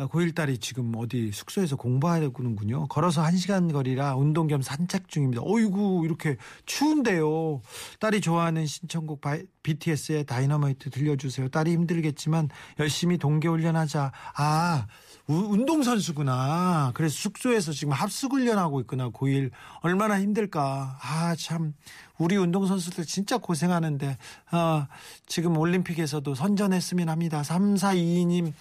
아, 0.00 0.06
고1 0.08 0.34
딸이 0.34 0.56
지금 0.58 0.94
어디 0.96 1.30
숙소에서 1.30 1.76
공부하는군요. 1.76 2.88
걸어서 2.88 3.22
1시간 3.22 3.70
거리라 3.70 4.16
운동 4.16 4.46
겸 4.46 4.62
산책 4.62 5.08
중입니다. 5.08 5.42
어이구, 5.44 6.02
이렇게 6.06 6.38
추운데요. 6.64 7.60
딸이 7.98 8.22
좋아하는 8.22 8.64
신청곡 8.64 9.20
바이- 9.20 9.44
BTS의 9.62 10.24
다이너마이트 10.24 10.88
들려주세요. 10.88 11.50
딸이 11.50 11.72
힘들겠지만 11.72 12.48
열심히 12.78 13.18
동계훈련하자. 13.18 14.10
아, 14.36 14.86
우- 14.88 15.09
운동선수구나. 15.32 16.92
그래서 16.94 17.14
숙소에서 17.14 17.72
지금 17.72 17.92
합숙훈련하고 17.92 18.80
있구나. 18.80 19.10
고1. 19.10 19.50
얼마나 19.82 20.20
힘들까. 20.20 20.98
아, 21.00 21.34
참. 21.36 21.74
우리 22.18 22.36
운동선수들 22.36 23.06
진짜 23.06 23.38
고생하는데, 23.38 24.18
어, 24.52 24.86
지금 25.26 25.56
올림픽에서도 25.56 26.34
선전했으면 26.34 27.08
합니다. 27.08 27.42
3422님, 27.42 28.52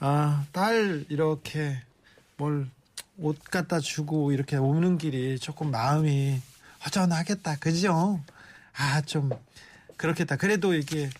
아, 0.00 0.44
딸, 0.52 1.04
이렇게, 1.08 1.82
뭘, 2.36 2.68
옷 3.18 3.38
갖다 3.50 3.80
주고, 3.80 4.30
이렇게 4.30 4.56
오는 4.56 4.98
길이 4.98 5.38
조금 5.38 5.70
마음이 5.70 6.40
허전하겠다. 6.84 7.56
그죠? 7.56 8.20
아, 8.76 9.00
좀, 9.00 9.30
그렇겠다. 9.96 10.36
그래도 10.36 10.74
이게, 10.74 11.10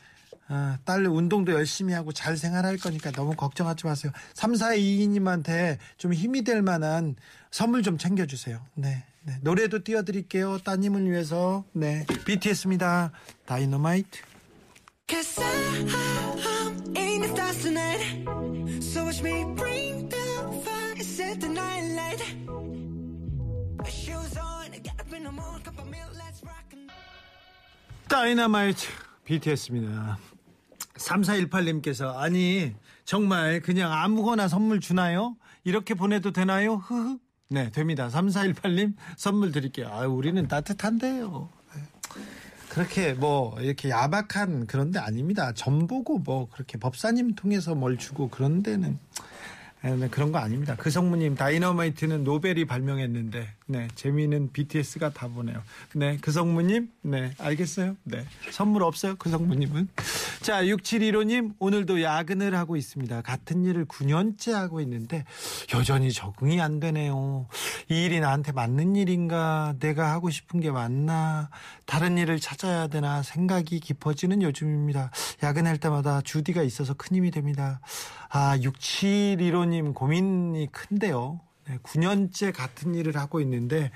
아, 0.49 0.79
딸 0.85 1.07
운동도 1.07 1.53
열심히 1.53 1.93
하고 1.93 2.13
잘 2.13 2.37
생활할 2.37 2.79
거니까 2.79 3.11
너무 3.11 3.35
걱정하지 3.35 3.87
마세요. 3.87 4.13
3422님한테 4.35 5.79
좀 5.99 6.13
힘이 6.13 6.43
될 6.43 6.63
만한 6.63 7.17
선물 7.51 7.83
좀 7.83 7.99
챙겨주세요. 7.99 8.61
네. 8.75 9.05
네. 9.23 9.35
노래도 9.43 9.85
띄워드릴게요. 9.85 10.59
따님을 10.59 11.11
위해서. 11.11 11.65
네. 11.73 12.07
BTS입니다. 12.25 13.13
다이너마이트. 13.45 14.21
다이너마이트 28.09 28.87
BTS입니다. 29.25 30.19
3418님께서 30.99 32.17
아니 32.17 32.75
정말 33.05 33.61
그냥 33.61 33.93
아무거나 33.93 34.49
선물 34.49 34.81
주나요? 34.81 35.37
이렇게 35.65 35.95
보내도 35.95 36.33
되나요? 36.33 36.75
흐흐. 36.75 37.19
네, 37.51 37.71
됩니다. 37.71 38.09
3418님 38.09 38.95
선물 39.17 39.53
드릴게요. 39.53 39.89
아, 39.89 40.07
우리는 40.07 40.47
따뜻한데요. 40.47 41.49
네. 41.75 41.83
그렇게 42.69 43.15
뭐 43.15 43.59
이렇게 43.61 43.89
야박한 43.89 44.67
그런 44.67 44.91
데 44.91 44.99
아닙니다. 44.99 45.53
전보고 45.53 46.19
뭐 46.19 46.49
그렇게 46.51 46.79
법사님 46.79 47.35
통해서 47.35 47.75
뭘 47.75 47.97
주고 47.97 48.29
그런 48.29 48.63
데는 48.63 48.99
네, 49.83 49.95
네, 49.95 50.09
그런 50.09 50.33
거 50.33 50.39
아닙니다. 50.39 50.75
그 50.77 50.91
성무님 50.91 51.37
다이너마이트는 51.37 52.25
노벨이 52.25 52.65
발명했는데 52.65 53.49
네 53.67 53.89
재미있는 53.95 54.51
BTS가 54.53 55.11
다 55.11 55.29
보네요. 55.29 55.63
네그 55.95 56.33
성무님 56.33 56.91
네 57.03 57.33
알겠어요. 57.39 57.97
네 58.03 58.25
선물 58.51 58.83
없어요 58.83 59.15
그 59.17 59.31
성무님은. 59.31 59.89
자 60.43 60.65
6715님 60.65 61.55
오늘도 61.61 62.03
야근을 62.03 62.57
하고 62.57 62.77
있습니다. 62.77 63.23
같은 63.23 63.65
일을 63.65 63.85
9년째 63.85 64.53
하고 64.53 64.81
있는데 64.81 65.25
여전히 65.75 66.11
적응이 66.11 66.61
안 66.61 66.81
되네요. 66.81 67.47
이 67.89 68.05
일이 68.05 68.19
나한테 68.19 68.53
맞는 68.53 68.97
일인가 68.97 69.75
내가 69.79 70.11
하고 70.11 70.31
싶은 70.31 70.59
게 70.61 70.73
맞나 70.73 71.51
다른 71.87 72.19
일을 72.19 72.41
찾아야 72.41 72.89
되나 72.89 73.23
생각이 73.23 73.79
깊어지는 73.79 74.43
요즘입니다. 74.43 75.13
야근할 75.43 75.79
때마다 75.79 76.21
주디가 76.21 76.63
있어서 76.63 76.95
큰 76.95 77.17
힘이 77.17 77.31
됩니다. 77.31 77.81
아, 78.31 78.57
6715님 78.59 79.95
고민이 79.95 80.71
큰데요. 80.73 81.41
네, 81.67 81.79
9년째 81.83 82.53
같은 82.55 82.95
일을 82.95 83.17
하고 83.17 83.41
있는데 83.41 83.91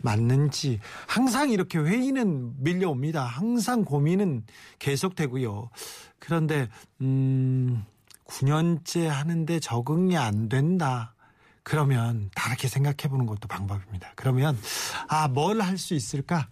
맞는지 0.00 0.80
항상 1.06 1.50
이렇게 1.50 1.78
회의는 1.78 2.62
밀려옵니다. 2.62 3.22
항상 3.24 3.84
고민은 3.84 4.44
계속되고요. 4.78 5.68
그런데 6.18 6.68
음 7.02 7.84
9년째 8.26 9.06
하는데 9.06 9.60
적응이 9.60 10.16
안 10.16 10.48
된다. 10.48 11.14
그러면 11.62 12.30
다르게 12.34 12.68
생각해 12.68 13.08
보는 13.10 13.26
것도 13.26 13.48
방법입니다. 13.48 14.12
그러면 14.16 14.58
아, 15.08 15.28
뭘 15.28 15.60
할 15.60 15.76
수 15.76 15.94
있을까? 15.94 16.48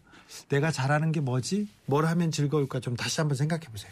내가 0.50 0.70
잘하는 0.70 1.12
게 1.12 1.20
뭐지? 1.20 1.66
뭘 1.86 2.04
하면 2.06 2.30
즐거울까? 2.30 2.80
좀 2.80 2.94
다시 2.94 3.20
한번 3.22 3.36
생각해 3.36 3.64
보세요. 3.68 3.90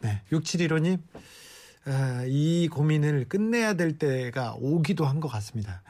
네. 0.00 0.20
6715님 0.32 0.98
아, 1.14 1.20
이 2.28 2.68
고민을 2.68 3.26
끝내야 3.28 3.74
될 3.74 3.98
때가 3.98 4.54
오기도 4.58 5.04
한 5.06 5.20
것 5.20 5.28
같습니다. 5.28 5.82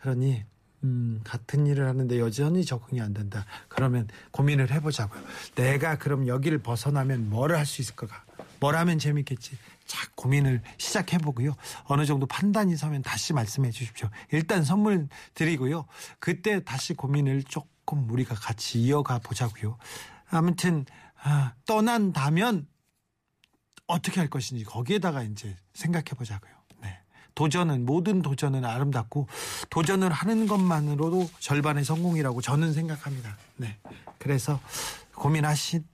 그러니 0.00 0.44
음, 0.84 1.20
같은 1.24 1.66
일을 1.66 1.86
하는데 1.88 2.18
여전히 2.18 2.64
적응이 2.64 3.00
안 3.00 3.12
된다. 3.14 3.44
그러면 3.68 4.08
고민을 4.32 4.70
해보자고요. 4.72 5.22
내가 5.54 5.96
그럼 5.98 6.26
여기를 6.26 6.58
벗어나면 6.58 7.30
뭘할수 7.30 7.82
있을까? 7.82 8.06
뭘 8.58 8.76
하면 8.76 8.98
재밌겠지? 8.98 9.56
자, 9.86 10.08
고민을 10.14 10.62
시작해보고요. 10.78 11.54
어느 11.84 12.06
정도 12.06 12.26
판단이 12.26 12.76
서면 12.76 13.02
다시 13.02 13.32
말씀해 13.32 13.70
주십시오. 13.70 14.08
일단 14.30 14.64
선물 14.64 15.08
드리고요. 15.34 15.86
그때 16.18 16.64
다시 16.64 16.94
고민을 16.94 17.42
조금 17.44 18.08
우리가 18.10 18.34
같이 18.34 18.80
이어가 18.80 19.18
보자고요. 19.18 19.76
아무튼 20.30 20.86
아, 21.22 21.52
떠난다면 21.66 22.66
어떻게 23.86 24.20
할 24.20 24.28
것인지 24.30 24.64
거기에다가 24.64 25.22
이제 25.22 25.56
생각해 25.74 26.04
보자고요. 26.16 26.50
네. 26.82 26.98
도전은 27.34 27.84
모든 27.84 28.22
도전은 28.22 28.64
아름답고 28.64 29.26
도전을 29.70 30.10
하는 30.10 30.46
것만으로도 30.46 31.28
절반의 31.40 31.84
성공이라고 31.84 32.40
저는 32.40 32.72
생각합니다. 32.72 33.36
네. 33.56 33.78
그래서 34.18 34.60
고민하신 35.14 35.84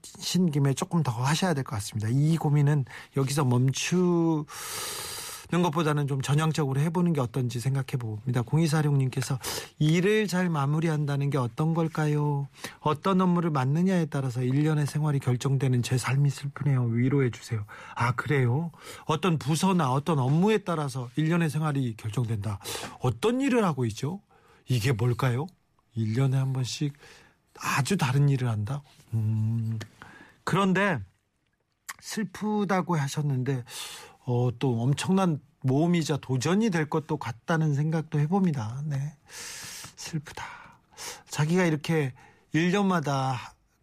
김에 0.51 0.73
조금 0.73 1.03
더 1.03 1.11
하셔야 1.11 1.53
될 1.53 1.63
것 1.63 1.75
같습니다. 1.75 2.07
이 2.09 2.37
고민은 2.37 2.85
여기서 3.17 3.43
멈추 3.43 4.45
는 5.51 5.63
것보다는 5.63 6.05
좀 6.05 6.21
전향적으로 6.21 6.79
해보는 6.79 7.13
게 7.13 7.21
어떤지 7.21 7.59
생각해 7.59 7.97
봅니다. 7.99 8.43
공이사룡님께서 8.43 9.39
일을 9.79 10.27
잘 10.27 10.47
마무리한다는 10.47 11.31
게 11.31 11.39
어떤 11.39 11.73
걸까요? 11.73 12.47
어떤 12.81 13.19
업무를 13.19 13.49
맡느냐에 13.49 14.05
따라서 14.05 14.43
일련의 14.43 14.85
생활이 14.85 15.17
결정되는 15.17 15.81
제 15.81 15.97
삶이 15.97 16.29
슬프네요. 16.29 16.83
위로해 16.83 17.31
주세요. 17.31 17.65
아, 17.95 18.11
그래요? 18.11 18.71
어떤 19.05 19.39
부서나 19.39 19.91
어떤 19.91 20.19
업무에 20.19 20.59
따라서 20.59 21.09
일련의 21.15 21.49
생활이 21.49 21.95
결정된다. 21.97 22.59
어떤 22.99 23.41
일을 23.41 23.65
하고 23.65 23.85
있죠? 23.85 24.21
이게 24.67 24.91
뭘까요? 24.91 25.47
1년에 25.97 26.33
한 26.33 26.53
번씩 26.53 26.93
아주 27.59 27.97
다른 27.97 28.29
일을 28.29 28.47
한다? 28.49 28.83
음, 29.15 29.79
그런데 30.43 30.99
슬프다고 32.01 32.95
하셨는데 32.97 33.63
어, 34.29 34.51
또 34.59 34.79
엄청난 34.79 35.41
모험이자 35.61 36.17
도전이 36.17 36.69
될 36.69 36.87
것도 36.87 37.17
같다는 37.17 37.73
생각도 37.73 38.19
해봅니다. 38.19 38.83
네. 38.85 39.17
슬프다. 39.95 40.45
자기가 41.29 41.65
이렇게 41.65 42.13
1년마다 42.53 43.33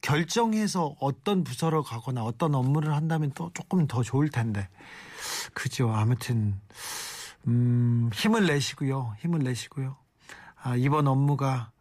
결정해서 0.02 0.94
어떤 1.00 1.42
부서로 1.42 1.82
가거나 1.82 2.22
어떤 2.22 2.54
업무를 2.54 2.94
한다면 2.94 3.32
또 3.34 3.50
조금 3.54 3.88
더 3.88 4.04
좋을 4.04 4.28
텐데. 4.28 4.68
그죠. 5.52 5.92
아무튼, 5.92 6.60
음, 7.48 8.08
힘을 8.14 8.46
내시고요. 8.46 9.16
힘을 9.18 9.40
내시고요. 9.40 9.96
아, 10.62 10.76
이번 10.76 11.08
업무가, 11.08 11.72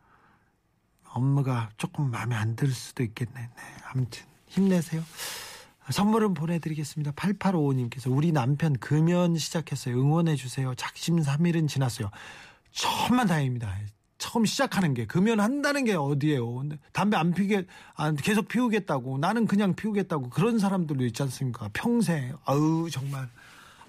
업무가 1.13 1.69
조금 1.77 2.10
마음에 2.10 2.36
안 2.36 2.55
들 2.55 2.72
수도 2.72 3.03
있겠네. 3.03 3.34
네. 3.41 3.63
아무튼, 3.91 4.25
힘내세요. 4.48 5.03
선물은 5.89 6.34
보내드리겠습니다. 6.34 7.12
8855님께서 7.12 8.15
우리 8.15 8.32
남편 8.32 8.74
금연 8.77 9.38
시작했어요. 9.38 9.96
응원해 9.96 10.36
주세요. 10.36 10.74
작심 10.75 11.22
3일은 11.22 11.68
지났어요. 11.68 12.10
천만 12.72 13.27
다행입니다. 13.27 13.74
처음 14.18 14.46
시작하는 14.46 14.94
게 14.94 15.06
금연 15.06 15.39
한다는 15.39 15.86
게 15.86 15.94
어디예요? 15.94 16.63
담배 16.92 17.18
안 17.18 17.34
피게 17.34 17.65
안 17.96 18.15
계속 18.15 18.48
피우겠다고 18.48 19.18
나는 19.20 19.46
그냥 19.46 19.75
피우겠다고 19.75 20.30
그런 20.30 20.58
사람들도 20.58 21.06
있지 21.06 21.22
않습니까? 21.24 21.70
평생 21.74 22.36
아우 22.46 22.89
정말 22.89 23.30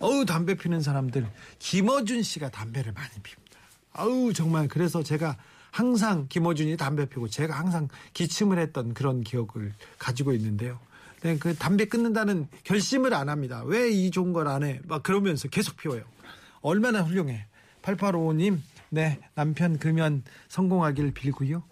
아우 0.01 0.25
담배 0.27 0.55
피는 0.55 0.83
사람들 0.83 1.27
김어준 1.59 2.23
씨가 2.23 2.51
담배를 2.51 2.93
많이 2.93 3.11
핍니다. 3.23 3.59
아우 3.93 4.33
정말 4.33 4.69
그래서 4.69 5.03
제가 5.03 5.37
항상 5.71 6.27
김어준이 6.29 6.77
담배 6.77 7.07
피고 7.07 7.29
제가 7.29 7.59
항상 7.59 7.89
기침을 8.13 8.59
했던 8.59 8.95
그런 8.95 9.23
기억을 9.23 9.73
가지고 9.99 10.33
있는데요. 10.33 10.79
네, 11.27 11.39
그 11.39 11.57
담배 11.57 11.87
끊는다는 11.87 12.47
결심을 12.63 13.13
안 13.13 13.29
합니다. 13.29 13.65
왜 13.65 13.91
이 13.91 14.13
좋은 14.13 14.33
걸 14.33 14.47
안 14.47 14.63
해? 14.63 14.81
막 14.85 15.03
그러면서 15.03 15.49
계속 15.49 15.77
피워요. 15.77 16.05
얼마나 16.61 17.03
훌륭해. 17.03 17.47
8855님, 17.83 18.61
네, 18.91 19.19
남편 19.35 19.77
금연 19.81 20.23
성공하길 20.47 21.13
빌고요. 21.13 21.65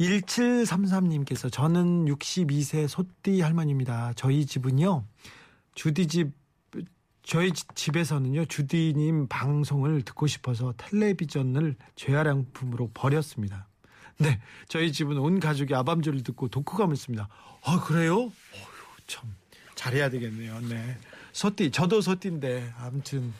1733님께서 0.00 1.52
저는 1.52 2.06
62세 2.06 2.88
소띠 2.88 3.42
할머니입니다. 3.42 4.12
저희 4.16 4.44
집은요, 4.44 5.04
주디 5.76 6.08
집, 6.08 6.32
저희 7.22 7.52
집에서는요, 7.52 8.46
주디님 8.46 9.28
방송을 9.28 10.02
듣고 10.02 10.26
싶어서 10.26 10.74
텔레비전을 10.78 11.76
재활용품으로 11.94 12.90
버렸습니다. 12.92 13.68
네, 14.18 14.40
저희 14.68 14.92
집은 14.92 15.18
온 15.18 15.40
가족이 15.40 15.74
아밤주를 15.74 16.22
듣고 16.22 16.48
독후감을 16.48 16.96
씁니다. 16.96 17.28
아 17.64 17.80
그래요? 17.80 18.16
어휴, 18.16 18.32
참 19.06 19.34
잘해야 19.74 20.08
되겠네요. 20.10 20.60
네, 20.68 20.96
소띠 21.32 21.70
저도 21.70 22.00
소띠인데 22.00 22.72
아무튼 22.78 23.32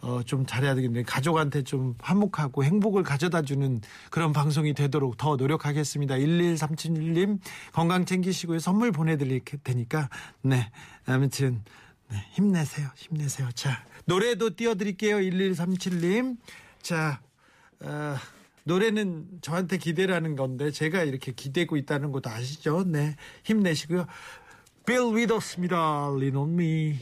어, 0.00 0.22
좀 0.24 0.46
잘해야 0.46 0.74
되겠네요. 0.74 1.04
가족한테 1.06 1.62
좀 1.62 1.94
화목하고 2.00 2.64
행복을 2.64 3.02
가져다주는 3.02 3.82
그런 4.10 4.32
방송이 4.32 4.72
되도록 4.74 5.16
더 5.16 5.36
노력하겠습니다. 5.36 6.16
11371님 6.16 7.38
건강 7.72 8.04
챙기시고요. 8.04 8.58
선물 8.58 8.92
보내드릴 8.92 9.42
테니까 9.62 10.08
네 10.42 10.70
아무튼 11.06 11.62
네, 12.08 12.16
힘내세요. 12.32 12.88
힘내세요. 12.96 13.50
자 13.52 13.84
노래도 14.06 14.56
띄워드릴게요. 14.56 15.16
1137님 15.18 16.36
자. 16.82 17.20
어, 17.82 18.16
노래는 18.64 19.40
저한테 19.42 19.78
기대라는 19.78 20.36
건데 20.36 20.70
제가 20.70 21.02
이렇게 21.02 21.32
기대고 21.32 21.76
있다는 21.76 22.12
것도 22.12 22.30
아시죠? 22.30 22.84
네. 22.84 23.16
힘내시고요. 23.44 24.06
빌 24.86 25.14
위더스입니다. 25.14 26.10
Me. 26.22 26.98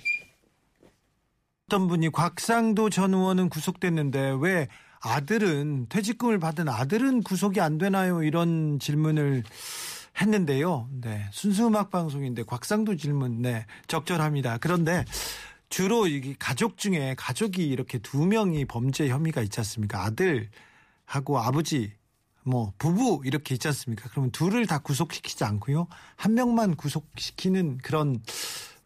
어떤 1.66 1.86
분이 1.86 2.10
곽상도 2.10 2.90
전 2.90 3.12
의원은 3.12 3.50
구속됐는데 3.50 4.38
왜 4.40 4.68
아들은 5.00 5.86
퇴직금을 5.88 6.38
받은 6.38 6.68
아들은 6.68 7.22
구속이 7.22 7.60
안 7.60 7.78
되나요? 7.78 8.22
이런 8.22 8.78
질문을 8.78 9.44
했는데요. 10.20 10.88
네. 11.00 11.26
순수 11.30 11.66
음악 11.66 11.90
방송인데 11.90 12.44
곽상도 12.44 12.96
질문 12.96 13.42
네. 13.42 13.66
적절합니다. 13.86 14.58
그런데 14.58 15.04
주로 15.68 16.06
이게 16.06 16.34
가족 16.38 16.78
중에 16.78 17.14
가족이 17.16 17.66
이렇게 17.66 17.98
두 17.98 18.26
명이 18.26 18.64
범죄 18.64 19.08
혐의가 19.08 19.42
있지 19.42 19.60
않습니까? 19.60 20.02
아들 20.02 20.48
하고 21.08 21.38
아버지 21.38 21.92
뭐 22.44 22.72
부부 22.78 23.22
이렇게 23.24 23.54
있지 23.54 23.66
않습니까? 23.68 24.08
그러면 24.10 24.30
둘을 24.30 24.66
다 24.66 24.78
구속시키지 24.78 25.42
않고요. 25.42 25.88
한 26.16 26.34
명만 26.34 26.76
구속시키는 26.76 27.78
그런 27.78 28.22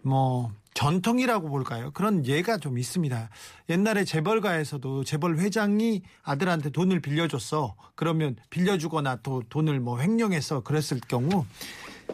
뭐 0.02 0.52
전통이라고 0.74 1.48
볼까요? 1.48 1.90
그런 1.92 2.24
예가 2.24 2.58
좀 2.58 2.78
있습니다. 2.78 3.28
옛날에 3.68 4.04
재벌가에서도 4.04 5.04
재벌 5.04 5.38
회장이 5.38 6.02
아들한테 6.22 6.70
돈을 6.70 7.00
빌려줬어. 7.00 7.74
그러면 7.94 8.36
빌려주거나 8.50 9.18
또 9.22 9.42
돈을 9.48 9.80
뭐 9.80 10.00
횡령해서 10.00 10.60
그랬을 10.62 11.00
경우 11.08 11.44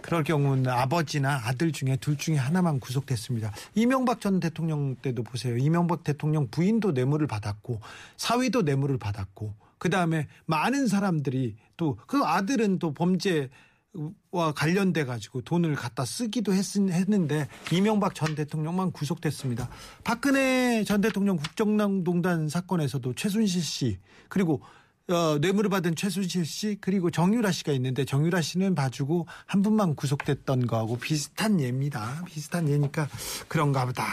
그럴 0.02 0.24
경우는 0.24 0.68
아버지나 0.68 1.42
아들 1.44 1.70
중에 1.72 1.96
둘 1.96 2.16
중에 2.16 2.36
하나만 2.36 2.80
구속됐습니다. 2.80 3.52
이명박 3.74 4.20
전 4.20 4.40
대통령 4.40 4.96
때도 4.96 5.22
보세요. 5.22 5.56
이명박 5.56 6.02
대통령 6.02 6.48
부인도 6.48 6.92
뇌물을 6.92 7.26
받았고 7.26 7.80
사위도 8.16 8.62
뇌물을 8.62 8.98
받았고 8.98 9.67
그 9.78 9.90
다음에 9.90 10.26
많은 10.46 10.86
사람들이 10.86 11.56
또 11.76 11.96
그 12.06 12.22
아들은 12.24 12.78
또 12.78 12.92
범죄 12.92 13.48
와 14.30 14.52
관련돼 14.52 15.04
가지고 15.04 15.40
돈을 15.40 15.74
갖다 15.74 16.04
쓰기도 16.04 16.52
했, 16.52 16.76
했는데 16.76 17.48
이명박 17.72 18.14
전 18.14 18.34
대통령만 18.34 18.92
구속됐습니다. 18.92 19.68
박근혜 20.04 20.84
전 20.84 21.00
대통령 21.00 21.36
국정농단 21.36 22.48
사건에서도 22.48 23.14
최순실 23.14 23.62
씨 23.62 23.98
그리고 24.28 24.60
어, 25.10 25.38
뇌물을 25.38 25.70
받은 25.70 25.96
최순실 25.96 26.44
씨 26.44 26.76
그리고 26.82 27.10
정유라 27.10 27.50
씨가 27.50 27.72
있는데 27.72 28.04
정유라 28.04 28.42
씨는 28.42 28.74
봐주고 28.74 29.26
한 29.46 29.62
분만 29.62 29.94
구속됐던 29.94 30.66
거하고 30.66 30.98
비슷한 30.98 31.60
예입니다. 31.60 32.22
비슷한 32.26 32.68
예니까 32.68 33.08
그런가 33.48 33.86
보다 33.86 34.04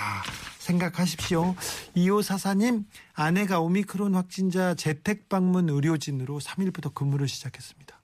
생각하십시오. 0.60 1.54
2544님 1.98 2.86
아내가 3.14 3.60
오미크론 3.60 4.16
확진자 4.16 4.74
재택 4.74 5.28
방문 5.28 5.68
의료진으로 5.70 6.40
3일부터 6.40 6.94
근무를 6.94 7.28
시작했습니다. 7.28 8.00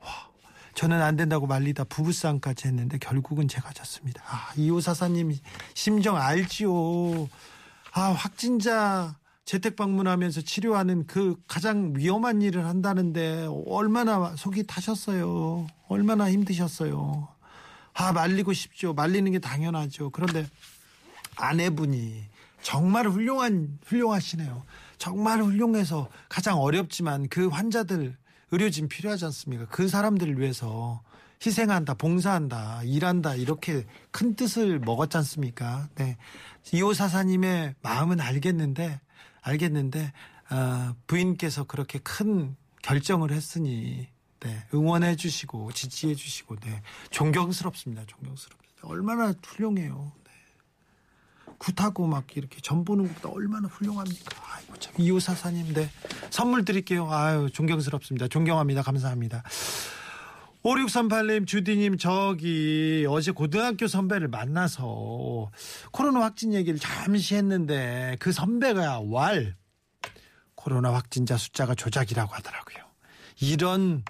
와, 0.00 0.08
저는 0.74 1.02
안 1.02 1.16
된다고 1.16 1.46
말리다 1.46 1.84
부부싸움까지 1.84 2.68
했는데 2.68 2.96
결국은 2.96 3.46
제가 3.46 3.74
졌습니다. 3.74 4.22
아, 4.26 4.52
2544님 4.56 5.36
심정 5.74 6.16
알지요. 6.16 7.28
아, 7.92 8.00
확진자 8.12 9.16
재택 9.46 9.76
방문하면서 9.76 10.40
치료하는 10.40 11.06
그 11.06 11.40
가장 11.46 11.92
위험한 11.96 12.42
일을 12.42 12.66
한다는데 12.66 13.48
얼마나 13.66 14.34
속이 14.36 14.64
타셨어요. 14.66 15.68
얼마나 15.86 16.28
힘드셨어요. 16.28 17.28
아, 17.94 18.12
말리고 18.12 18.52
싶죠. 18.52 18.92
말리는 18.92 19.30
게 19.30 19.38
당연하죠. 19.38 20.10
그런데 20.10 20.46
아내분이 21.36 22.24
정말 22.60 23.08
훌륭한, 23.08 23.78
훌륭하시네요. 23.84 24.64
정말 24.98 25.40
훌륭해서 25.40 26.08
가장 26.28 26.58
어렵지만 26.58 27.28
그 27.28 27.46
환자들, 27.46 28.16
의료진 28.50 28.88
필요하지 28.88 29.26
않습니까? 29.26 29.66
그 29.66 29.86
사람들을 29.86 30.40
위해서 30.40 31.02
희생한다, 31.44 31.94
봉사한다, 31.94 32.82
일한다, 32.82 33.36
이렇게 33.36 33.86
큰 34.10 34.34
뜻을 34.34 34.80
먹었지 34.80 35.16
않습니까? 35.18 35.88
네. 35.94 36.16
이호사사님의 36.72 37.76
마음은 37.82 38.20
알겠는데, 38.20 39.00
알겠는데 39.46 40.12
어, 40.50 40.94
부인께서 41.06 41.64
그렇게 41.64 41.98
큰 42.00 42.56
결정을 42.82 43.30
했으니 43.30 44.08
네, 44.40 44.66
응원해 44.74 45.16
주시고 45.16 45.72
지지해 45.72 46.14
주시고 46.14 46.56
네, 46.56 46.82
존경스럽습니다. 47.10 48.04
존경스럽습니다. 48.06 48.82
얼마나 48.82 49.32
훌륭해요. 49.44 50.12
네. 50.24 50.30
굿하고 51.58 52.06
막 52.06 52.36
이렇게 52.36 52.60
전 52.60 52.84
보는 52.84 53.08
것보다 53.08 53.30
얼마나 53.30 53.68
훌륭합니까? 53.68 54.36
아이고 54.54 54.76
참 54.78 54.94
이호사사님 54.98 55.72
네 55.74 55.90
선물 56.30 56.64
드릴게요. 56.64 57.10
아유 57.10 57.48
존경스럽습니다. 57.52 58.28
존경합니다. 58.28 58.82
감사합니다. 58.82 59.42
5638님, 60.66 61.46
주디님, 61.46 61.96
저기, 61.96 63.06
어제 63.08 63.30
고등학교 63.30 63.86
선배를 63.86 64.26
만나서 64.26 65.52
코로나 65.92 66.22
확진 66.22 66.52
얘기를 66.54 66.80
잠시 66.80 67.36
했는데 67.36 68.16
그 68.18 68.32
선배가 68.32 69.02
왈, 69.08 69.54
코로나 70.56 70.92
확진자 70.92 71.36
숫자가 71.36 71.76
조작이라고 71.76 72.34
하더라고요. 72.34 72.84
이런 73.40 74.02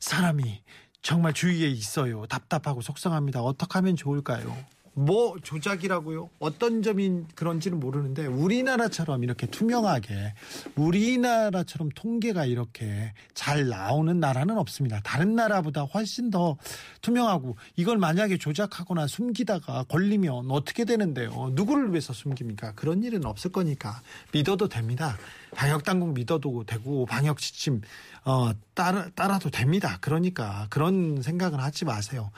사람이 0.00 0.62
정말 1.02 1.34
주위에 1.34 1.68
있어요. 1.68 2.24
답답하고 2.24 2.80
속상합니다. 2.80 3.42
어떻게 3.42 3.74
하면 3.74 3.94
좋을까요? 3.94 4.56
뭐 4.98 5.36
조작이라고요? 5.42 6.28
어떤 6.40 6.82
점이 6.82 7.22
그런지는 7.36 7.78
모르는데 7.78 8.26
우리나라처럼 8.26 9.22
이렇게 9.22 9.46
투명하게 9.46 10.34
우리나라처럼 10.74 11.90
통계가 11.94 12.44
이렇게 12.46 13.12
잘 13.32 13.68
나오는 13.68 14.18
나라는 14.18 14.58
없습니다. 14.58 15.00
다른 15.04 15.36
나라보다 15.36 15.82
훨씬 15.82 16.30
더 16.30 16.56
투명하고 17.00 17.56
이걸 17.76 17.96
만약에 17.98 18.38
조작하거나 18.38 19.06
숨기다가 19.06 19.84
걸리면 19.84 20.50
어떻게 20.50 20.84
되는데요? 20.84 21.52
누구를 21.52 21.90
위해서 21.90 22.12
숨깁니까? 22.12 22.72
그런 22.72 23.04
일은 23.04 23.24
없을 23.24 23.52
거니까 23.52 24.02
믿어도 24.32 24.68
됩니다. 24.68 25.16
방역 25.54 25.84
당국 25.84 26.12
믿어도 26.12 26.64
되고 26.64 27.06
방역 27.06 27.38
지침 27.38 27.82
어, 28.24 28.50
따라 28.74 29.08
따라도 29.14 29.48
됩니다. 29.48 29.98
그러니까 30.00 30.66
그런 30.70 31.22
생각은 31.22 31.60
하지 31.60 31.84
마세요. 31.84 32.32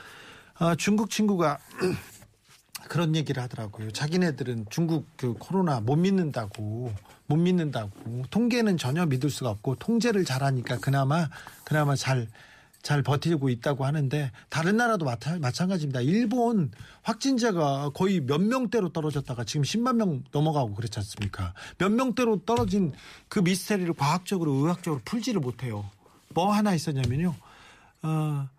어, 0.59 0.75
중국 0.75 1.09
친구가 1.09 1.57
그런 2.91 3.15
얘기를 3.15 3.41
하더라고요. 3.41 3.91
자기네들은 3.91 4.65
중국 4.69 5.07
그 5.15 5.33
코로나 5.39 5.79
못 5.79 5.95
믿는다고 5.95 6.91
못 7.25 7.35
믿는다고 7.37 8.23
통계는 8.29 8.75
전혀 8.77 9.05
믿을 9.05 9.29
수가 9.29 9.49
없고 9.49 9.75
통제를 9.75 10.25
잘하니까 10.25 10.79
그나마 10.79 11.29
그나마 11.63 11.95
잘잘 11.95 13.01
버티고 13.05 13.47
있다고 13.47 13.85
하는데 13.85 14.29
다른 14.49 14.75
나라도 14.75 15.05
마찬- 15.05 15.39
마찬 15.39 15.69
가지입니다. 15.69 16.01
일본 16.01 16.69
확진자가 17.03 17.91
거의 17.93 18.19
몇 18.19 18.41
명대로 18.41 18.89
떨어졌다가 18.89 19.45
지금 19.45 19.63
10만 19.63 19.95
명 19.95 20.25
넘어가고 20.33 20.73
그렇지 20.73 20.99
않습니까? 20.99 21.53
몇 21.77 21.93
명대로 21.93 22.41
떨어진 22.45 22.91
그 23.29 23.39
미스테리를 23.39 23.93
과학적으로 23.93 24.51
의학적으로 24.51 25.01
풀지를 25.05 25.39
못해요. 25.39 25.89
뭐 26.33 26.51
하나 26.51 26.73
있었냐면요. 26.73 27.35
어, 28.03 28.49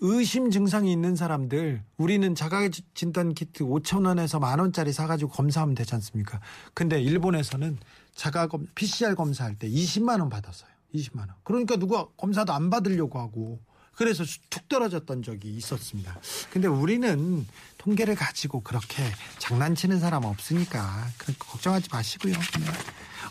의심 0.00 0.50
증상이 0.50 0.90
있는 0.90 1.14
사람들 1.14 1.82
우리는 1.98 2.34
자가 2.34 2.68
진단 2.94 3.34
키트 3.34 3.64
5천 3.64 4.06
원에서 4.06 4.38
만 4.38 4.58
원짜리 4.58 4.92
사가지고 4.92 5.30
검사하면 5.30 5.74
되지 5.74 5.94
않습니까? 5.94 6.40
근데 6.72 7.00
일본에서는 7.00 7.78
자가 8.14 8.48
검 8.48 8.66
PCR 8.74 9.14
검사할 9.14 9.56
때 9.56 9.68
20만 9.68 10.20
원 10.20 10.30
받았어요. 10.30 10.70
20만 10.94 11.18
원. 11.18 11.28
그러니까 11.44 11.76
누가 11.76 12.06
검사도 12.16 12.52
안 12.52 12.70
받으려고 12.70 13.18
하고 13.18 13.60
그래서 13.94 14.24
툭 14.48 14.66
떨어졌던 14.68 15.22
적이 15.22 15.50
있었습니다. 15.56 16.18
근데 16.50 16.68
우리는 16.68 17.46
통계를 17.76 18.14
가지고 18.14 18.62
그렇게 18.62 19.02
장난치는 19.38 20.00
사람 20.00 20.24
없으니까 20.24 21.06
그 21.18 21.34
걱정하지 21.38 21.88
마시고요. 21.92 22.32
네. 22.32 22.66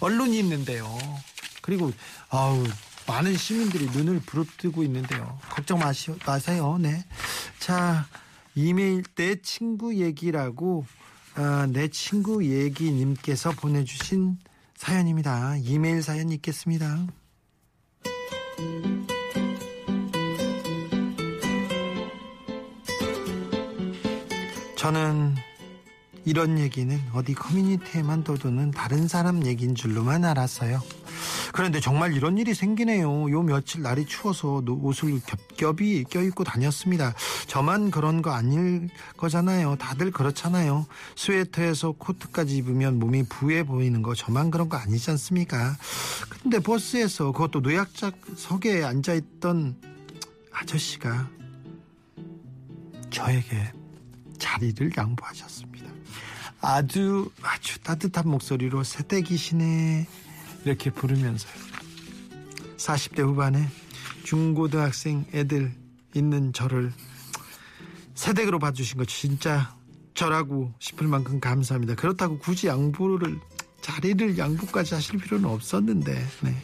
언론이 0.01 0.38
있는데요. 0.38 0.86
그리고 1.62 1.91
아우 2.29 2.63
많은 3.09 3.35
시민들이 3.35 3.87
눈을 3.87 4.19
부릅뜨고 4.19 4.83
있는데요. 4.83 5.39
걱정 5.49 5.79
마시, 5.79 6.11
마세요. 6.27 6.77
네. 6.79 7.03
자, 7.57 8.05
이메일 8.53 9.03
내 9.15 9.41
친구 9.41 9.95
얘기라고 9.95 10.85
아, 11.33 11.67
내 11.71 11.87
친구 11.87 12.45
얘기님께서 12.45 13.51
보내주신 13.51 14.37
사연입니다. 14.75 15.57
이메일 15.57 16.03
사연 16.03 16.29
읽겠습니다. 16.29 17.07
저는 24.75 25.35
이런 26.25 26.59
얘기는 26.59 26.99
어디 27.13 27.33
커뮤니티에만 27.33 28.23
떠도는 28.23 28.71
다른 28.71 29.07
사람 29.07 29.45
얘기인 29.45 29.73
줄로만 29.73 30.23
알았어요. 30.25 30.81
그런데 31.53 31.79
정말 31.79 32.13
이런 32.13 32.38
일이 32.38 32.53
생기네요. 32.53 33.29
요 33.31 33.41
며칠 33.43 33.81
날이 33.81 34.05
추워서 34.05 34.62
노- 34.63 34.79
옷을 34.81 35.19
겹겹이 35.25 36.03
껴입고 36.05 36.43
다녔습니다. 36.43 37.13
저만 37.47 37.91
그런 37.91 38.21
거 38.21 38.31
아닐 38.31 38.89
거잖아요. 39.17 39.75
다들 39.77 40.12
그렇잖아요. 40.12 40.85
스웨터에서 41.15 41.93
코트까지 41.93 42.57
입으면 42.57 42.99
몸이 42.99 43.23
부해 43.29 43.63
보이는 43.63 44.01
거 44.01 44.13
저만 44.15 44.51
그런 44.51 44.69
거 44.69 44.77
아니지 44.77 45.12
않습니까? 45.12 45.75
근데 46.41 46.59
버스에서 46.59 47.31
그것도 47.31 47.62
노약자석에 47.62 48.83
앉아있던 48.83 49.75
아저씨가 50.51 51.29
저에게 53.09 53.71
자리를 54.38 54.91
양보하셨습니다. 54.95 55.89
아주 56.62 57.31
아주 57.41 57.79
따뜻한 57.79 58.27
목소리로 58.29 58.83
새댁이시네 58.83 60.07
이렇게 60.65 60.89
부르면서요. 60.89 61.53
40대 62.77 63.21
후반에 63.21 63.67
중고등학생 64.23 65.25
애들 65.33 65.71
있는 66.15 66.53
저를 66.53 66.91
새댁으로 68.15 68.59
봐주신 68.59 68.97
거 68.97 69.05
진짜 69.05 69.75
저라고 70.13 70.73
싶을 70.79 71.07
만큼 71.07 71.39
감사합니다. 71.39 71.95
그렇다고 71.95 72.37
굳이 72.39 72.67
양보를 72.67 73.39
자리를 73.81 74.37
양보까지 74.37 74.95
하실 74.95 75.19
필요는 75.19 75.49
없었는데 75.49 76.13
네. 76.41 76.57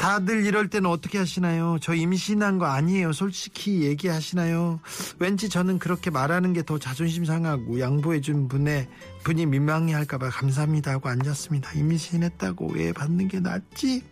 다들 0.00 0.46
이럴 0.46 0.68
때는 0.70 0.88
어떻게 0.88 1.18
하시나요? 1.18 1.76
저 1.82 1.94
임신한 1.94 2.56
거 2.56 2.64
아니에요. 2.64 3.12
솔직히 3.12 3.82
얘기하시나요? 3.82 4.80
왠지 5.18 5.50
저는 5.50 5.78
그렇게 5.78 6.08
말하는 6.10 6.54
게 6.54 6.62
더 6.62 6.78
자존심 6.78 7.24
상하고 7.26 7.80
양보해준 7.80 8.48
분의 8.48 8.88
분이 9.24 9.44
민망해 9.46 9.92
할까봐 9.92 10.30
감사합니다 10.30 10.92
하고 10.92 11.08
앉았습니다. 11.08 11.72
임신했다고 11.72 12.70
왜 12.74 12.92
받는 12.92 13.28
게 13.28 13.40
낫지? 13.40 14.02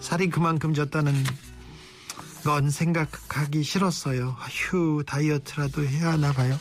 살이 0.00 0.30
그만큼 0.30 0.72
쪘다는 0.72 1.12
건 2.44 2.70
생각하기 2.70 3.62
싫었어요. 3.62 4.36
휴 4.50 5.02
다이어트라도 5.04 5.84
해야 5.84 6.12
하나 6.12 6.32
봐요. 6.32 6.58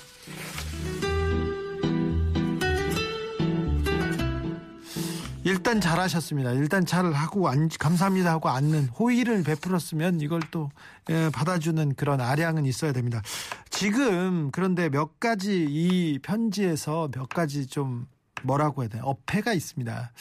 일단 5.45 5.79
잘하셨습니다. 5.79 6.53
일단 6.53 6.87
잘 6.87 7.13
하고 7.13 7.47
안- 7.49 7.69
감사합니다 7.69 8.31
하고 8.31 8.49
앉는 8.49 8.87
호의를 8.87 9.43
베풀었으면 9.43 10.19
이걸 10.19 10.41
또 10.49 10.71
예, 11.11 11.29
받아주는 11.31 11.93
그런 11.93 12.19
아량은 12.19 12.65
있어야 12.65 12.91
됩니다. 12.91 13.21
지금 13.69 14.49
그런데 14.51 14.89
몇 14.89 15.19
가지 15.19 15.63
이 15.69 16.17
편지에서 16.23 17.09
몇 17.13 17.29
가지 17.29 17.67
좀 17.67 18.07
뭐라고 18.41 18.81
해야 18.81 18.89
돼요? 18.89 19.03
어폐가 19.05 19.53
있습니다. 19.53 20.11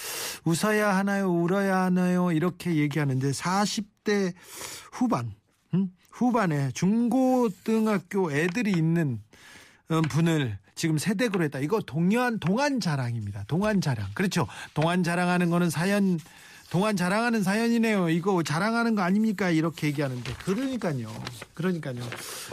웃어야 0.45 0.95
하나요? 0.95 1.31
울어야 1.33 1.85
하나요? 1.85 2.31
이렇게 2.31 2.77
얘기하는데 2.77 3.31
40대 3.31 4.35
후반 4.93 5.33
음? 5.73 5.89
후반에 6.11 6.71
중고등학교 6.73 8.31
애들이 8.31 8.73
있는 8.73 9.23
음, 9.91 10.03
분을 10.03 10.59
지금 10.75 10.99
세대으로 10.99 11.45
했다. 11.45 11.61
이거 11.61 11.81
동안 11.81 12.39
동안 12.39 12.81
자랑입니다. 12.81 13.45
동안 13.47 13.81
자랑. 13.81 14.09
그렇죠. 14.15 14.47
동안 14.75 15.03
자랑하는 15.03 15.51
거는 15.51 15.71
사연 15.71 16.19
동안 16.71 16.97
자랑하는 16.97 17.43
사연이네요. 17.43 18.09
이거 18.11 18.43
자랑하는 18.43 18.95
거 18.95 19.03
아닙니까? 19.03 19.51
이렇게 19.51 19.87
얘기하는데 19.89 20.35
그러니까요. 20.45 21.13
그러니까요. 21.55 22.03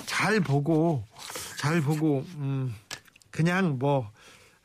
잘 0.06 0.40
보고 0.40 1.04
잘 1.58 1.82
보고 1.82 2.26
음 2.36 2.76
그냥 3.32 3.80
뭐 3.80 4.12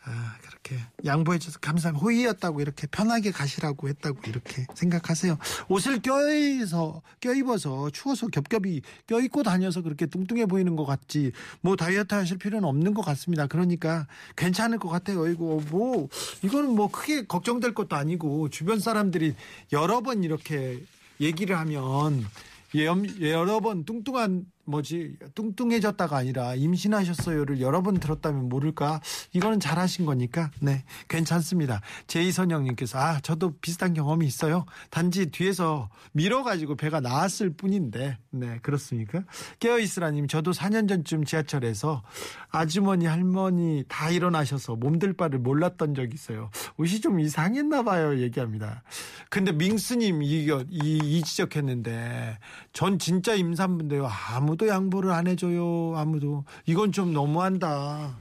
아, 0.05 0.37
그렇게 0.67 0.83
양보해줘서 1.05 1.61
감사합니다. 1.61 2.05
호의였다고 2.05 2.61
이렇게 2.61 2.89
편하게 2.89 3.31
가시라고 3.31 3.89
했다고 3.89 4.19
이렇게 4.27 4.67
생각하세요. 4.75 5.39
옷을 5.69 6.01
껴입어서, 6.01 7.03
껴입어서 7.21 7.91
추워서 7.91 8.27
겹겹이 8.27 8.83
껴입고 9.07 9.45
다녀서 9.45 9.83
그렇게 9.83 10.07
뚱뚱해 10.07 10.47
보이는 10.47 10.75
것 10.75 10.85
같지. 10.85 11.31
뭐 11.61 11.77
다이어트 11.77 12.15
하실 12.15 12.39
필요는 12.39 12.69
없는 12.69 12.95
것 12.95 13.03
같습니다. 13.03 13.47
그러니까 13.47 14.07
괜찮을 14.35 14.79
것 14.79 14.89
같아요. 14.89 15.29
이거 15.29 15.61
뭐, 15.71 16.09
이거는 16.43 16.75
뭐 16.75 16.91
크게 16.91 17.27
걱정될 17.27 17.73
것도 17.75 17.95
아니고 17.95 18.49
주변 18.51 18.81
사람들이 18.81 19.35
여러 19.73 20.01
번 20.01 20.25
이렇게 20.25 20.83
얘기를 21.21 21.57
하면 21.59 22.27
예, 22.75 22.87
여러 23.31 23.61
번 23.61 23.85
뚱뚱한 23.85 24.45
뭐지 24.67 25.17
뚱뚱해졌다가 25.35 26.17
아니라 26.17 26.55
임신하셨어요를 26.55 27.61
여러 27.61 27.83
번 27.83 27.99
들었다면 27.99 28.49
모를까? 28.49 29.01
이거는 29.33 29.61
잘하신 29.61 30.05
거니까. 30.07 30.51
네 30.61 30.85
괜찮습니다. 31.09 31.81
제이선영님께서 32.09 32.99
아 32.99 33.21
저도 33.21 33.55
비슷한 33.61 33.95
경험이 33.95 34.27
있어요. 34.27 34.67
단지 34.91 35.27
뒤에서 35.31 35.89
밀어가지고 36.13 36.77
배가 36.77 37.01
나왔을 37.01 37.51
뿐인데. 37.51 38.19
네 38.31 38.59
그렇습니까? 38.63 39.25
깨어있으라님 39.61 40.27
저도 40.29 40.51
4년 40.51 40.89
전쯤 40.89 41.25
지하철에서 41.25 42.03
아주머니 42.51 43.07
할머니 43.07 43.85
다 43.89 44.11
일어나셔서 44.11 44.77
몸들 44.77 45.15
바를 45.15 45.39
몰랐던 45.39 45.95
적이 45.95 46.15
있어요. 46.15 46.51
옷이 46.77 47.01
좀 47.01 47.21
이상했나 47.21 47.83
봐요 47.83 48.19
얘기합니다. 48.19 48.83
근데 49.31 49.53
민스님 49.53 50.23
이거 50.23 50.65
이, 50.69 50.99
이 51.03 51.23
지적했는데 51.23 52.39
전 52.73 52.99
진짜 52.99 53.35
임산부인데요. 53.35 54.07
아무 54.07 54.56
도 54.57 54.69
양보를 54.69 55.11
안 55.11 55.27
해줘요 55.27 55.95
아무도 55.97 56.45
이건 56.67 56.93
좀 56.93 57.13
너무한다 57.13 58.17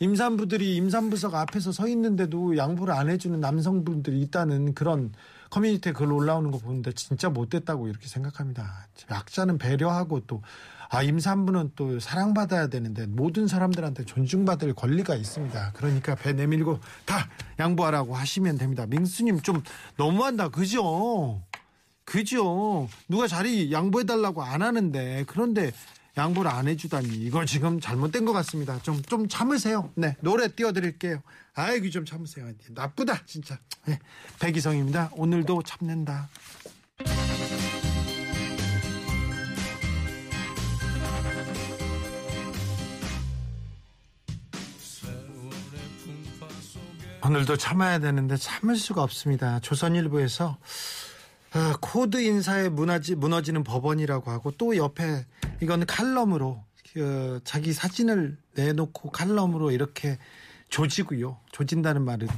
임산부들이 0.00 0.76
임산부석 0.76 1.34
앞에서 1.34 1.72
서 1.72 1.86
있는데도 1.88 2.56
양보를 2.56 2.94
안 2.94 3.10
해주는 3.10 3.38
남성분들이 3.38 4.20
있다는 4.22 4.74
그런 4.74 5.12
커뮤니티에 5.50 5.92
글 5.92 6.10
올라오는 6.12 6.50
거 6.50 6.58
보는데 6.58 6.92
진짜 6.92 7.28
못됐다고 7.28 7.88
이렇게 7.88 8.08
생각합니다. 8.08 8.88
약자는 9.10 9.58
배려하고 9.58 10.20
또, 10.20 10.42
아, 10.88 11.02
임산부는 11.02 11.72
또 11.76 12.00
사랑받아야 12.00 12.68
되는데 12.68 13.06
모든 13.06 13.46
사람들한테 13.46 14.04
존중받을 14.04 14.74
권리가 14.74 15.16
있습니다. 15.16 15.72
그러니까 15.74 16.14
배 16.14 16.32
내밀고 16.32 16.78
다 17.04 17.28
양보하라고 17.58 18.14
하시면 18.14 18.58
됩니다. 18.58 18.86
민수님 18.86 19.40
좀 19.42 19.62
너무한다. 19.96 20.48
그죠? 20.48 21.42
그죠? 22.10 22.88
누가 23.08 23.28
자리 23.28 23.70
양보해달라고 23.70 24.42
안 24.42 24.62
하는데, 24.62 25.24
그런데 25.28 25.72
양보를 26.16 26.50
안 26.50 26.66
해주다니 26.66 27.06
이건 27.08 27.46
지금 27.46 27.78
잘못된 27.78 28.24
것 28.24 28.32
같습니다. 28.32 28.80
좀 28.82 29.00
좀 29.06 29.28
참으세요. 29.28 29.92
네 29.94 30.16
노래 30.20 30.48
띄워드릴게요. 30.48 31.22
아이고 31.54 31.88
좀 31.90 32.04
참으세요. 32.04 32.50
나쁘다 32.70 33.24
진짜. 33.26 33.58
네, 33.86 34.00
백이성입니다. 34.40 35.10
오늘도 35.12 35.62
참는다. 35.62 36.28
오늘도 47.22 47.56
참아야 47.56 48.00
되는데 48.00 48.36
참을 48.36 48.76
수가 48.76 49.02
없습니다. 49.04 49.60
조선일보에서 49.60 50.58
아, 51.52 51.76
코드 51.80 52.20
인사에 52.20 52.68
무너지, 52.68 53.14
무너지는 53.14 53.64
법원이라고 53.64 54.30
하고 54.30 54.50
또 54.52 54.76
옆에 54.76 55.26
이건 55.60 55.84
칼럼으로 55.84 56.62
그, 56.92 57.40
자기 57.44 57.72
사진을 57.72 58.36
내놓고 58.54 59.10
칼럼으로 59.10 59.70
이렇게 59.70 60.18
조지고요. 60.68 61.38
조진다는 61.52 62.04
말은 62.04 62.28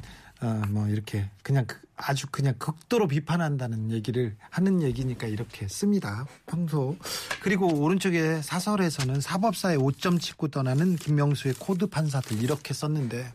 어, 0.42 0.62
뭐 0.70 0.88
이렇게 0.88 1.28
그냥 1.42 1.66
그- 1.66 1.80
아주 1.96 2.26
그냥 2.30 2.54
극도로 2.58 3.06
비판한다는 3.06 3.92
얘기를 3.92 4.34
하는 4.50 4.82
얘기니까 4.82 5.26
이렇게 5.28 5.68
씁니다. 5.68 6.26
평소 6.46 6.96
그리고 7.42 7.68
오른쪽에 7.68 8.42
사설에서는 8.42 9.20
사법사에 9.20 9.78
오점 9.78 10.20
찍고 10.20 10.48
떠나는 10.48 10.96
김명수의 10.96 11.54
코드 11.58 11.86
판사들 11.86 12.42
이렇게 12.42 12.74
썼는데 12.74 13.32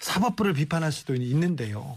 사법부를 0.00 0.54
비판할 0.54 0.90
수도 0.90 1.14
있는데요. 1.14 1.96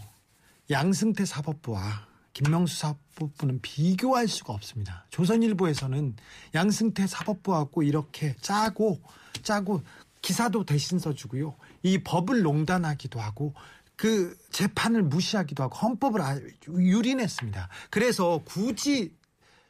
양승태 0.70 1.24
사법부와 1.24 2.06
김명수 2.42 2.76
사법부는 2.76 3.60
비교할 3.62 4.28
수가 4.28 4.52
없습니다. 4.52 5.04
조선일보에서는 5.10 6.14
양승태 6.54 7.06
사법부하고 7.08 7.82
이렇게 7.82 8.36
짜고 8.40 9.00
짜고 9.42 9.82
기사도 10.22 10.64
대신 10.64 11.00
써주고요. 11.00 11.56
이 11.82 11.98
법을 11.98 12.42
농단하기도 12.42 13.20
하고 13.20 13.54
그 13.96 14.36
재판을 14.50 15.02
무시하기도 15.02 15.64
하고 15.64 15.76
헌법을 15.76 16.20
아주 16.20 16.44
유린했습니다. 16.68 17.68
그래서 17.90 18.40
굳이 18.44 19.12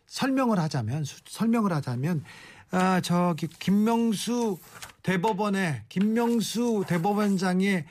설명을 0.07 0.59
하자면 0.59 1.05
수- 1.05 1.21
설명을 1.27 1.73
하자면 1.73 2.23
아 2.71 3.01
저기 3.01 3.47
김명수 3.47 4.59
대법원의 5.03 5.85
김명수 5.89 6.85
대법원장의 6.87 7.87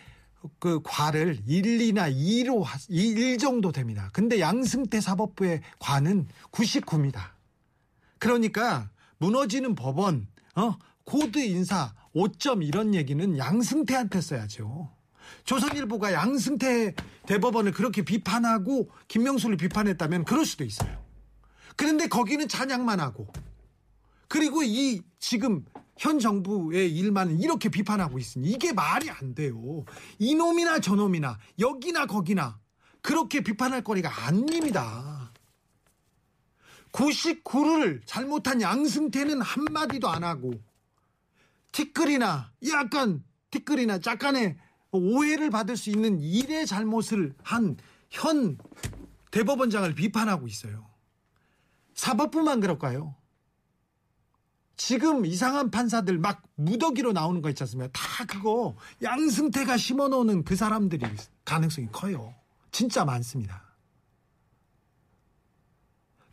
그 0.60 0.82
과를 0.84 1.39
1, 1.45 1.63
2나 1.63 2.13
2로 2.13 2.65
1 2.89 3.38
정도 3.38 3.71
됩니다. 3.71 4.10
근데 4.13 4.39
양승태 4.39 5.02
사법부의 5.02 5.62
과는 5.80 6.28
99입니다. 6.52 7.32
그러니까 8.19 8.89
무너지는 9.17 9.76
법원 9.76 10.28
어 10.56 10.78
코드 11.04 11.39
인사 11.39 11.93
오점 12.15 12.65
이런 12.65 12.93
얘기는 12.95 13.38
양승태한테 13.38 14.21
써야죠. 14.21 14.91
조선일보가 15.43 16.13
양승태 16.13 16.93
대법원을 17.26 17.73
그렇게 17.73 18.02
비판하고 18.02 18.89
김명수를 19.08 19.58
비판했다면 19.58 20.23
그럴 20.26 20.45
수도 20.45 20.63
있어요. 20.63 21.04
그런데 21.76 22.08
거기는 22.08 22.47
찬양만 22.47 23.00
하고 23.00 23.28
그리고 24.28 24.63
이 24.63 25.02
지금 25.19 25.65
현 25.97 26.19
정부의 26.19 26.95
일만 26.95 27.39
이렇게 27.39 27.69
비판하고 27.69 28.19
있으니 28.19 28.49
이게 28.51 28.71
말이 28.73 29.10
안 29.10 29.34
돼요. 29.34 29.84
이놈이나 30.19 30.80
저놈이나 30.80 31.39
여기나 31.60 32.06
거기나 32.06 32.60
그렇게 33.01 33.41
비판할 33.41 33.84
거리가 33.84 34.25
아닙니다. 34.27 35.32
99를 36.91 38.01
잘못한 38.06 38.62
양승태는 38.62 39.41
한마디도 39.41 40.08
안 40.08 40.23
하고 40.23 40.53
티끌이나 41.71 42.51
약간 42.69 43.23
티끌이나 43.51 43.99
약간의 44.06 44.58
오해를 44.91 45.49
받을 45.49 45.77
수 45.77 45.89
있는 45.89 46.19
일의 46.19 46.65
잘못을 46.65 47.36
한 47.43 47.77
현 48.10 48.58
대법원장을 49.32 49.93
비판하고 49.95 50.47
있어요. 50.47 50.89
사법부만 51.93 52.60
그럴까요? 52.62 53.15
지금 54.78 55.26
이상한 55.26 55.72
판사들 55.72 56.20
막 56.20 56.44
무더기로 56.56 57.12
나오는 57.12 57.42
거 57.42 57.50
있지 57.50 57.63
않습니까? 57.63 57.92
다 57.92 58.26
그거 58.26 58.76
양승태가 59.02 59.76
심어놓는 59.76 60.44
그 60.44 60.56
사람들이 60.56 61.04
가능성이 61.44 61.88
커요. 61.92 62.36
진짜 62.72 63.04
많습니다. 63.04 63.63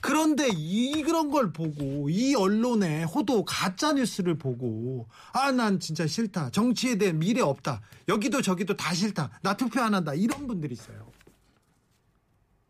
그런데 0.02 0.50
이 0.52 1.02
그런 1.02 1.30
걸 1.30 1.50
보고 1.54 2.11
이 2.11 2.35
언론의 2.35 3.07
호도 3.07 3.46
가짜 3.46 3.94
뉴스를 3.94 4.37
보고 4.37 5.09
아 5.33 5.50
난 5.50 5.80
진짜 5.80 6.07
싫다 6.07 6.50
정치에 6.50 6.98
대한 6.98 7.18
미래 7.18 7.40
없다 7.40 7.80
여기도 8.09 8.42
저기도 8.42 8.76
다 8.76 8.92
싫다 8.92 9.30
나 9.40 9.57
투표 9.57 9.80
안 9.80 9.94
한다 9.94 10.12
이런 10.12 10.46
분들이 10.46 10.74
있어요. 10.74 11.11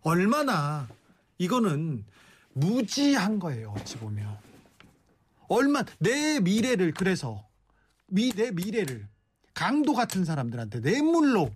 얼마나 0.02 0.86
이거는 1.38 2.04
무지한 2.52 3.40
거예요 3.40 3.74
어찌 3.76 3.96
보면 3.96 4.38
얼마 5.48 5.84
내 5.98 6.40
미래를 6.40 6.92
그래서 6.92 7.46
미, 8.06 8.32
내 8.32 8.50
미래를 8.50 9.06
강도 9.52 9.94
같은 9.94 10.24
사람들한테 10.24 10.80
뇌물로 10.80 11.52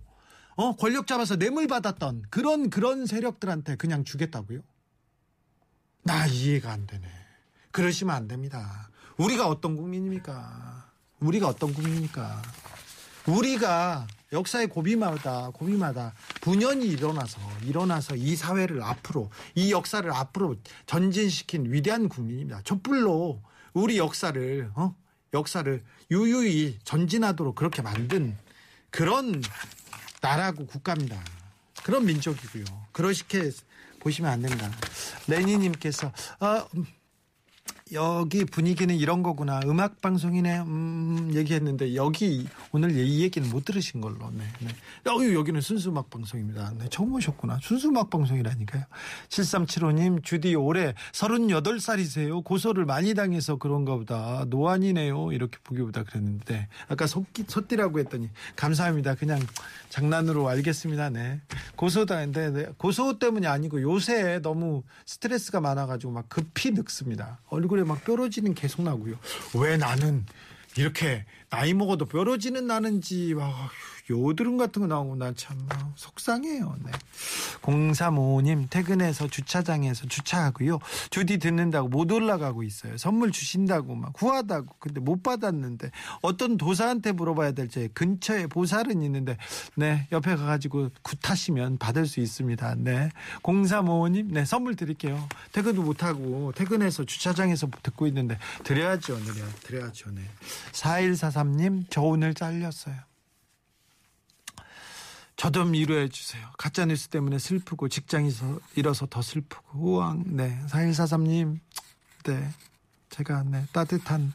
어 0.55 0.75
권력 0.75 1.07
잡아서 1.07 1.37
뇌물 1.37 1.67
받았던 1.67 2.23
그런 2.29 2.69
그런 2.69 3.05
세력들한테 3.05 3.75
그냥 3.75 4.03
주겠다고요? 4.03 4.61
나 6.03 6.25
이해가 6.27 6.71
안 6.71 6.87
되네. 6.87 7.07
그러시면 7.71 8.15
안 8.15 8.27
됩니다. 8.27 8.89
우리가 9.17 9.47
어떤 9.47 9.75
국민입니까? 9.75 10.89
우리가 11.19 11.47
어떤 11.47 11.73
국민입니까? 11.73 12.41
우리가 13.27 14.07
역사의 14.31 14.67
고비마다 14.67 15.49
고비마다 15.51 16.13
분연이 16.41 16.85
일어나서 16.87 17.39
일어나서 17.63 18.15
이 18.15 18.35
사회를 18.35 18.81
앞으로 18.81 19.29
이 19.55 19.71
역사를 19.71 20.09
앞으로 20.11 20.55
전진시킨 20.85 21.71
위대한 21.71 22.09
국민입니다. 22.09 22.61
촛불로 22.63 23.41
우리 23.73 23.97
역사를 23.97 24.71
어? 24.75 24.95
역사를 25.33 25.83
유유히 26.11 26.79
전진하도록 26.83 27.55
그렇게 27.55 27.81
만든 27.81 28.35
그런 28.89 29.41
나라고 30.21 30.65
국가입니다. 30.65 31.23
그런 31.83 32.05
민족이고요. 32.05 32.65
그렇게 32.91 33.51
보시면 33.99 34.31
안 34.31 34.41
된다. 34.41 34.71
레니님께서 35.27 36.11
아, 36.39 36.67
음, 36.75 36.85
여기 37.91 38.45
분위기는 38.45 38.93
이런 38.95 39.23
거구나. 39.23 39.59
음악 39.65 39.99
방송이네. 40.01 40.59
음, 40.59 41.31
얘기했는데 41.33 41.95
여기 41.95 42.47
오늘 42.71 42.91
이 42.91 43.21
얘기는 43.21 43.49
못 43.49 43.65
들으신 43.65 43.99
걸로. 43.99 44.29
네. 44.31 44.43
네. 44.59 45.09
어, 45.09 45.33
여기는 45.33 45.59
순수 45.61 45.89
음악 45.89 46.09
방송입니다. 46.09 46.73
네, 46.77 46.87
처음 46.91 47.13
오셨구나. 47.15 47.59
순수 47.61 47.89
음악 47.89 48.09
방송이라니까요. 48.09 48.83
7375 49.29 49.91
님, 49.93 50.21
주디 50.21 50.53
올해 50.55 50.93
38살이세요. 51.13 52.43
고소를 52.43 52.85
많이 52.85 53.15
당해서 53.15 53.55
그런가 53.55 53.95
보다. 53.95 54.45
노안이네요. 54.47 55.31
이렇게 55.31 55.57
보기보다 55.63 56.03
그랬는데 56.03 56.67
아까 56.89 57.07
속기, 57.07 57.45
솥디라고 57.47 57.99
했더니 57.99 58.29
감사합니다. 58.55 59.15
그냥 59.15 59.39
장난으로 59.89 60.47
알겠습니다. 60.47 61.09
네. 61.09 61.41
고소당했는데 61.75 62.51
네. 62.51 62.71
고소 62.77 63.17
때문이 63.17 63.47
아니고 63.47 63.81
요새 63.81 64.39
너무 64.41 64.83
스트레스가 65.05 65.59
많아 65.59 65.87
가지고 65.87 66.13
막 66.13 66.29
급히 66.29 66.71
늙습니다. 66.71 67.39
얼굴에 67.47 67.78
얼굴에 67.79 67.83
막 67.85 68.03
뾰루지는 68.03 68.53
계속 68.53 68.81
나고요. 68.83 69.15
왜 69.55 69.77
나는 69.77 70.25
이렇게 70.77 71.25
나이 71.49 71.73
먹어도 71.73 72.05
뾰루지는 72.05 72.67
나는지 72.67 73.33
와, 73.33 73.69
요드름 74.09 74.57
같은 74.57 74.81
거 74.81 74.87
나오고 74.87 75.15
난 75.15 75.35
참 75.35 75.57
속상해요. 75.95 76.75
네. 76.83 76.91
0355님 77.69 78.69
퇴근해서 78.69 79.27
주차장에서 79.27 80.07
주차하고요. 80.07 80.79
주디 81.09 81.37
듣는다고 81.37 81.87
못 81.87 82.11
올라가고 82.11 82.63
있어요. 82.63 82.97
선물 82.97 83.31
주신다고 83.31 83.95
막 83.95 84.13
후하다고 84.15 84.75
근데 84.79 84.99
못 84.99 85.23
받았는데 85.23 85.91
어떤 86.21 86.57
도사한테 86.57 87.11
물어봐야 87.11 87.51
될지 87.51 87.89
근처에 87.93 88.47
보살은 88.47 89.01
있는데 89.03 89.37
네 89.75 90.07
옆에 90.11 90.35
가가지고 90.35 90.89
굿하시면 91.01 91.77
받을 91.77 92.05
수 92.05 92.19
있습니다. 92.19 92.75
네 92.79 93.09
0355님 93.43 94.31
네 94.31 94.45
선물 94.45 94.75
드릴게요. 94.75 95.27
퇴근도 95.51 95.83
못 95.83 96.03
하고 96.03 96.51
퇴근해서 96.55 97.05
주차장에서 97.05 97.67
듣고 97.83 98.07
있는데 98.07 98.37
드려야죠. 98.63 99.19
드려, 99.23 99.45
드려야죠. 99.63 100.11
네 100.11 100.21
4143님 100.71 101.85
저 101.89 102.01
오늘 102.01 102.33
잘렸어요. 102.33 103.08
저 105.39 105.49
좀 105.51 105.71
위로해 105.71 106.09
주세요. 106.09 106.45
가짜 106.57 106.85
뉴스 106.85 107.07
때문에 107.07 107.39
슬프고 107.39 107.87
직장에서 107.87 108.59
잃어서 108.75 109.05
더 109.05 109.21
슬프고 109.21 109.79
우왕. 109.79 110.23
네. 110.27 110.59
4143님. 110.67 111.59
네. 112.25 112.49
제가 113.09 113.43
네. 113.43 113.65
따뜻한 113.71 114.33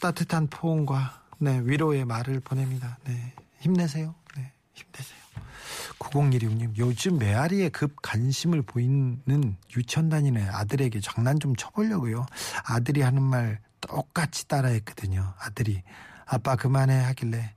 따뜻한 0.00 0.46
포옹과 0.46 1.22
네, 1.38 1.60
위로의 1.64 2.04
말을 2.04 2.38
보냅니다. 2.38 2.98
네. 3.04 3.34
힘내세요. 3.58 4.14
네. 4.36 4.52
힘내세요. 4.74 5.18
9016님, 5.98 6.78
요즘 6.78 7.18
메아리에 7.18 7.68
급 7.70 8.00
관심을 8.00 8.62
보이는 8.62 9.56
유치원 9.76 10.08
다니는 10.08 10.48
아들에게 10.48 11.00
장난 11.00 11.38
좀 11.40 11.54
쳐보려고요. 11.56 12.24
아들이 12.64 13.02
하는 13.02 13.22
말 13.22 13.60
똑같이 13.80 14.46
따라했거든요. 14.46 15.34
아들이 15.40 15.82
아빠 16.26 16.54
그만해 16.54 16.96
하길래 17.02 17.54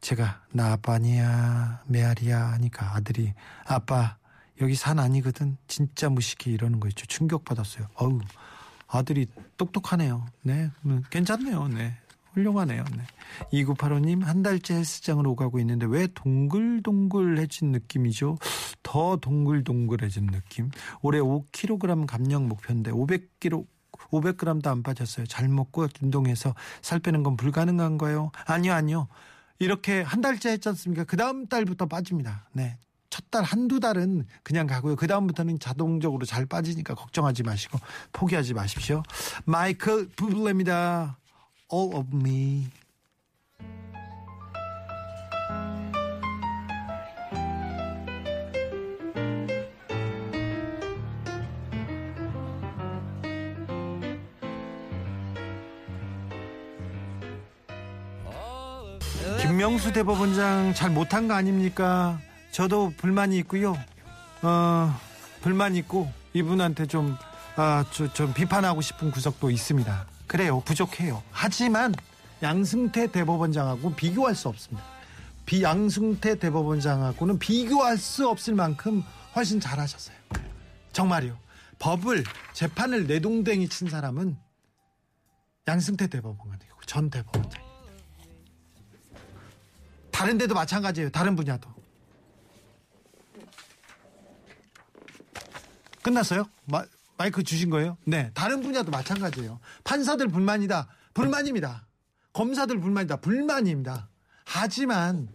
제가 0.00 0.42
나 0.52 0.72
아빠 0.72 0.94
아니야 0.94 1.82
메아리야 1.86 2.52
하니까 2.52 2.94
아들이 2.94 3.34
아빠 3.66 4.16
여기 4.60 4.74
산 4.74 4.98
아니거든. 4.98 5.56
진짜 5.68 6.08
무식해 6.08 6.50
이러는 6.50 6.80
거 6.80 6.88
있죠. 6.88 7.06
충격받았어요. 7.06 7.86
어우 7.94 8.20
아들이 8.86 9.26
똑똑하네요. 9.56 10.26
네 10.42 10.70
음, 10.84 11.02
괜찮네요. 11.10 11.68
네 11.68 11.96
훌륭하네요. 12.32 12.84
네. 12.96 13.04
2985님 13.52 14.24
한 14.24 14.42
달째 14.42 14.74
헬스장을 14.74 15.26
오가고 15.26 15.58
있는데 15.60 15.86
왜 15.86 16.06
동글동글해진 16.08 17.72
느낌이죠? 17.72 18.38
더 18.82 19.16
동글동글해진 19.16 20.26
느낌. 20.26 20.70
올해 21.02 21.20
5kg 21.20 22.06
감량 22.06 22.48
목표인데 22.48 22.90
500kg 22.92 23.66
500g도 24.10 24.66
안 24.68 24.82
빠졌어요. 24.82 25.26
잘 25.26 25.48
먹고 25.48 25.86
운동해서 26.02 26.54
살 26.82 27.00
빼는 27.00 27.22
건 27.22 27.36
불가능한가요? 27.36 28.30
아니요, 28.46 28.72
아니요. 28.72 29.08
이렇게 29.58 30.02
한 30.02 30.20
달째 30.20 30.50
했지 30.50 30.68
않습니까? 30.68 31.04
그 31.04 31.16
다음 31.16 31.46
달부터 31.46 31.86
빠집니다. 31.86 32.48
네. 32.52 32.78
첫 33.10 33.30
달, 33.30 33.42
한두 33.42 33.80
달은 33.80 34.26
그냥 34.42 34.66
가고요. 34.66 34.94
그 34.94 35.06
다음부터는 35.06 35.58
자동적으로 35.58 36.24
잘 36.26 36.46
빠지니까 36.46 36.94
걱정하지 36.94 37.42
마시고 37.42 37.78
포기하지 38.12 38.54
마십시오. 38.54 39.02
마이클 39.44 40.08
부블레입니다. 40.10 41.18
All 41.72 41.94
of 41.94 42.08
me. 42.14 42.68
김명수 59.58 59.92
대법원장 59.92 60.72
잘 60.72 60.88
못한 60.88 61.26
거 61.26 61.34
아닙니까? 61.34 62.20
저도 62.52 62.92
불만이 62.96 63.36
있고요. 63.38 63.76
어, 64.42 64.96
불만 65.40 65.74
있고 65.74 66.08
이분한테 66.32 66.86
좀, 66.86 67.16
아, 67.56 67.84
저, 67.90 68.06
좀 68.12 68.32
비판하고 68.32 68.80
싶은 68.80 69.10
구석도 69.10 69.50
있습니다. 69.50 70.06
그래요. 70.28 70.60
부족해요. 70.60 71.24
하지만 71.32 71.92
양승태 72.40 73.10
대법원장하고 73.10 73.96
비교할 73.96 74.36
수 74.36 74.48
없습니다. 74.48 74.86
비 75.44 75.64
양승태 75.64 76.38
대법원장하고는 76.38 77.40
비교할 77.40 77.98
수 77.98 78.28
없을 78.28 78.54
만큼 78.54 79.02
훨씬 79.34 79.58
잘하셨어요. 79.58 80.16
정말요. 80.92 81.36
법을 81.80 82.22
재판을 82.52 83.08
내동댕이 83.08 83.68
친 83.70 83.90
사람은 83.90 84.36
양승태 85.66 86.06
대법원장이고 86.06 86.80
전 86.86 87.10
대법원장. 87.10 87.67
다른 90.18 90.36
데도 90.36 90.52
마찬가지예요. 90.52 91.10
다른 91.10 91.36
분야도. 91.36 91.72
끝났어요? 96.02 96.50
마, 96.64 96.84
마이크 97.16 97.44
주신 97.44 97.70
거예요? 97.70 97.96
네. 98.04 98.32
다른 98.34 98.60
분야도 98.60 98.90
마찬가지예요. 98.90 99.60
판사들 99.84 100.26
불만이다. 100.26 100.88
불만입니다. 101.14 101.86
검사들 102.32 102.80
불만이다. 102.80 103.18
불만입니다. 103.20 104.08
하지만 104.44 105.28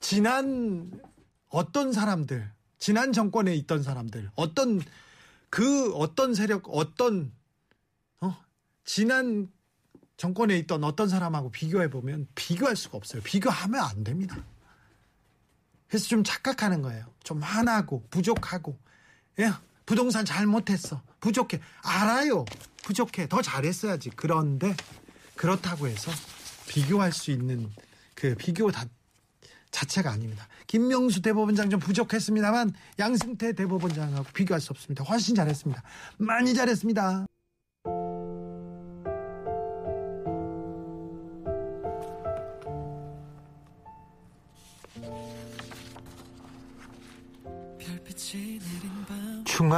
지난 0.00 0.90
어떤 1.50 1.92
사람들, 1.92 2.50
지난 2.78 3.12
정권에 3.12 3.54
있던 3.56 3.82
사람들, 3.82 4.30
어떤 4.36 4.80
그 5.50 5.92
어떤 5.92 6.32
세력, 6.32 6.64
어떤 6.68 7.30
어, 8.22 8.34
지난 8.86 9.52
정권에 10.18 10.58
있던 10.58 10.84
어떤 10.84 11.08
사람하고 11.08 11.50
비교해 11.50 11.88
보면 11.88 12.26
비교할 12.34 12.76
수가 12.76 12.98
없어요. 12.98 13.22
비교하면 13.22 13.80
안 13.80 14.04
됩니다. 14.04 14.36
그래서 15.88 16.08
좀 16.08 16.22
착각하는 16.24 16.82
거예요. 16.82 17.06
좀 17.22 17.40
화나고 17.40 18.04
부족하고 18.10 18.76
예, 19.38 19.50
부동산 19.86 20.24
잘못했어. 20.24 21.00
부족해. 21.20 21.60
알아요. 21.82 22.44
부족해. 22.82 23.28
더 23.28 23.40
잘했어야지. 23.40 24.10
그런데 24.16 24.76
그렇다고 25.36 25.86
해서 25.86 26.10
비교할 26.66 27.12
수 27.12 27.30
있는 27.30 27.70
그 28.14 28.34
비교 28.34 28.72
다 28.72 28.84
자체가 29.70 30.10
아닙니다. 30.10 30.48
김명수 30.66 31.22
대법원장 31.22 31.70
좀 31.70 31.78
부족했습니다만 31.78 32.74
양승태 32.98 33.52
대법원장하고 33.52 34.24
비교할 34.34 34.60
수 34.60 34.72
없습니다. 34.72 35.04
훨씬 35.04 35.36
잘했습니다. 35.36 35.80
많이 36.16 36.54
잘했습니다. 36.54 37.27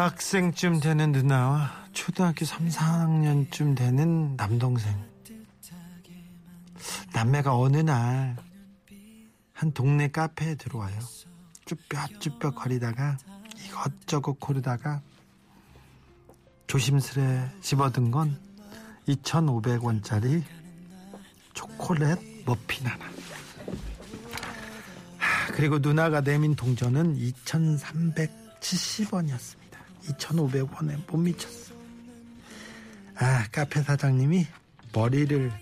밤 0.00 0.08
중학생쯤 0.16 0.80
되는 0.80 1.12
누나와 1.12 1.70
초등학교 1.92 2.46
3, 2.46 2.68
4학년쯤 2.68 3.76
되는 3.76 4.34
남동생. 4.34 4.96
남매가 7.12 7.54
어느 7.54 7.76
날 7.76 8.34
한 9.52 9.72
동네 9.72 10.08
카페에 10.08 10.54
들어와요. 10.54 10.98
쭈뼛쭈뼛 11.66 12.54
거리다가 12.54 13.18
이것저것 13.66 14.40
고르다가 14.40 15.02
조심스레 16.66 17.56
집어든 17.60 18.10
건 18.10 18.40
2,500원짜리 19.06 20.42
초콜릿 21.52 22.46
머핀 22.46 22.86
하나. 22.86 23.04
하, 25.18 25.52
그리고 25.52 25.78
누나가 25.78 26.22
내민 26.22 26.56
동전은 26.56 27.18
2,370원이었습니다. 27.18 29.59
2,500원에 30.12 31.06
못 31.06 31.16
미쳤어. 31.16 31.74
아, 33.16 33.46
카페 33.52 33.82
사장님이 33.82 34.46
머리를 34.92 35.52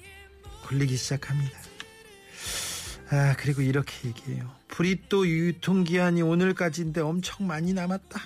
굴리기 0.66 0.96
시작합니다. 0.96 1.58
아, 3.10 3.34
그리고 3.38 3.62
이렇게 3.62 4.08
얘기해요. 4.08 4.50
브리또 4.68 5.26
유통기한이 5.26 6.22
오늘까지인데 6.22 7.00
엄청 7.00 7.46
많이 7.46 7.72
남았다. 7.72 8.20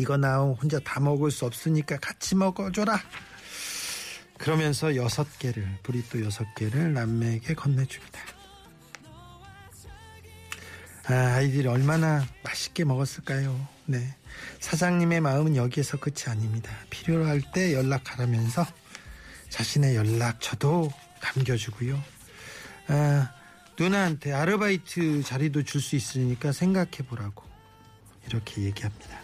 이거 0.00 0.16
나 0.16 0.38
혼자 0.38 0.78
다 0.80 0.98
먹을 1.00 1.30
수 1.30 1.44
없으니까 1.44 1.98
같이 1.98 2.34
먹어줘라. 2.34 3.00
그러면서 4.38 4.96
여섯 4.96 5.38
개를, 5.38 5.68
브리또 5.82 6.24
여섯 6.24 6.44
개를 6.54 6.94
남매에게 6.94 7.54
건네줍니다. 7.54 8.37
아, 11.10 11.36
아이들이 11.36 11.66
얼마나 11.68 12.26
맛있게 12.44 12.84
먹었을까요? 12.84 13.66
네. 13.86 14.14
사장님의 14.60 15.20
마음은 15.20 15.56
여기에서 15.56 15.98
끝이 15.98 16.24
아닙니다. 16.26 16.70
필요할 16.90 17.40
때 17.54 17.72
연락하라면서 17.72 18.66
자신의 19.48 19.96
연락처도 19.96 20.92
남겨주고요. 21.22 21.98
아, 22.88 23.30
누나한테 23.78 24.32
아르바이트 24.32 25.22
자리도 25.22 25.62
줄 25.62 25.80
수 25.80 25.96
있으니까 25.96 26.52
생각해 26.52 26.98
보라고 27.08 27.44
이렇게 28.26 28.62
얘기합니다. 28.62 29.18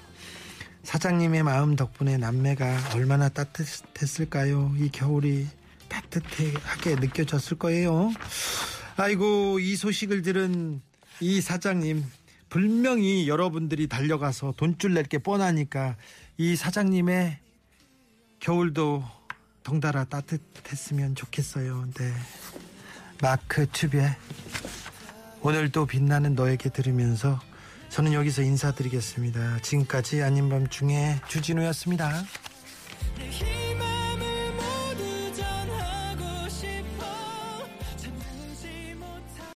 사장님의 0.84 1.42
마음 1.42 1.76
덕분에 1.76 2.16
남매가 2.16 2.92
얼마나 2.94 3.28
따뜻했을까요? 3.28 4.74
이 4.78 4.90
겨울이 4.90 5.46
따뜻하게 5.88 6.96
느껴졌을 6.96 7.58
거예요. 7.58 8.10
아이고, 8.96 9.58
이 9.58 9.76
소식을 9.76 10.22
들은 10.22 10.80
이 11.20 11.40
사장님, 11.40 12.04
분명히 12.48 13.28
여러분들이 13.28 13.88
달려가서 13.88 14.54
돈줄 14.56 14.94
낼 14.94 15.04
게 15.04 15.18
뻔하니까 15.18 15.96
이 16.38 16.56
사장님의 16.56 17.38
겨울도 18.40 19.04
덩달아 19.62 20.04
따뜻했으면 20.04 21.14
좋겠어요. 21.14 21.88
네. 21.94 22.12
마크 23.22 23.66
튜베. 23.70 24.16
오늘도 25.40 25.86
빛나는 25.86 26.34
너에게 26.34 26.68
들으면서 26.70 27.40
저는 27.90 28.12
여기서 28.12 28.42
인사드리겠습니다. 28.42 29.60
지금까지 29.60 30.22
아닌 30.22 30.48
밤중에 30.48 31.20
주진우였습니다. 31.28 32.24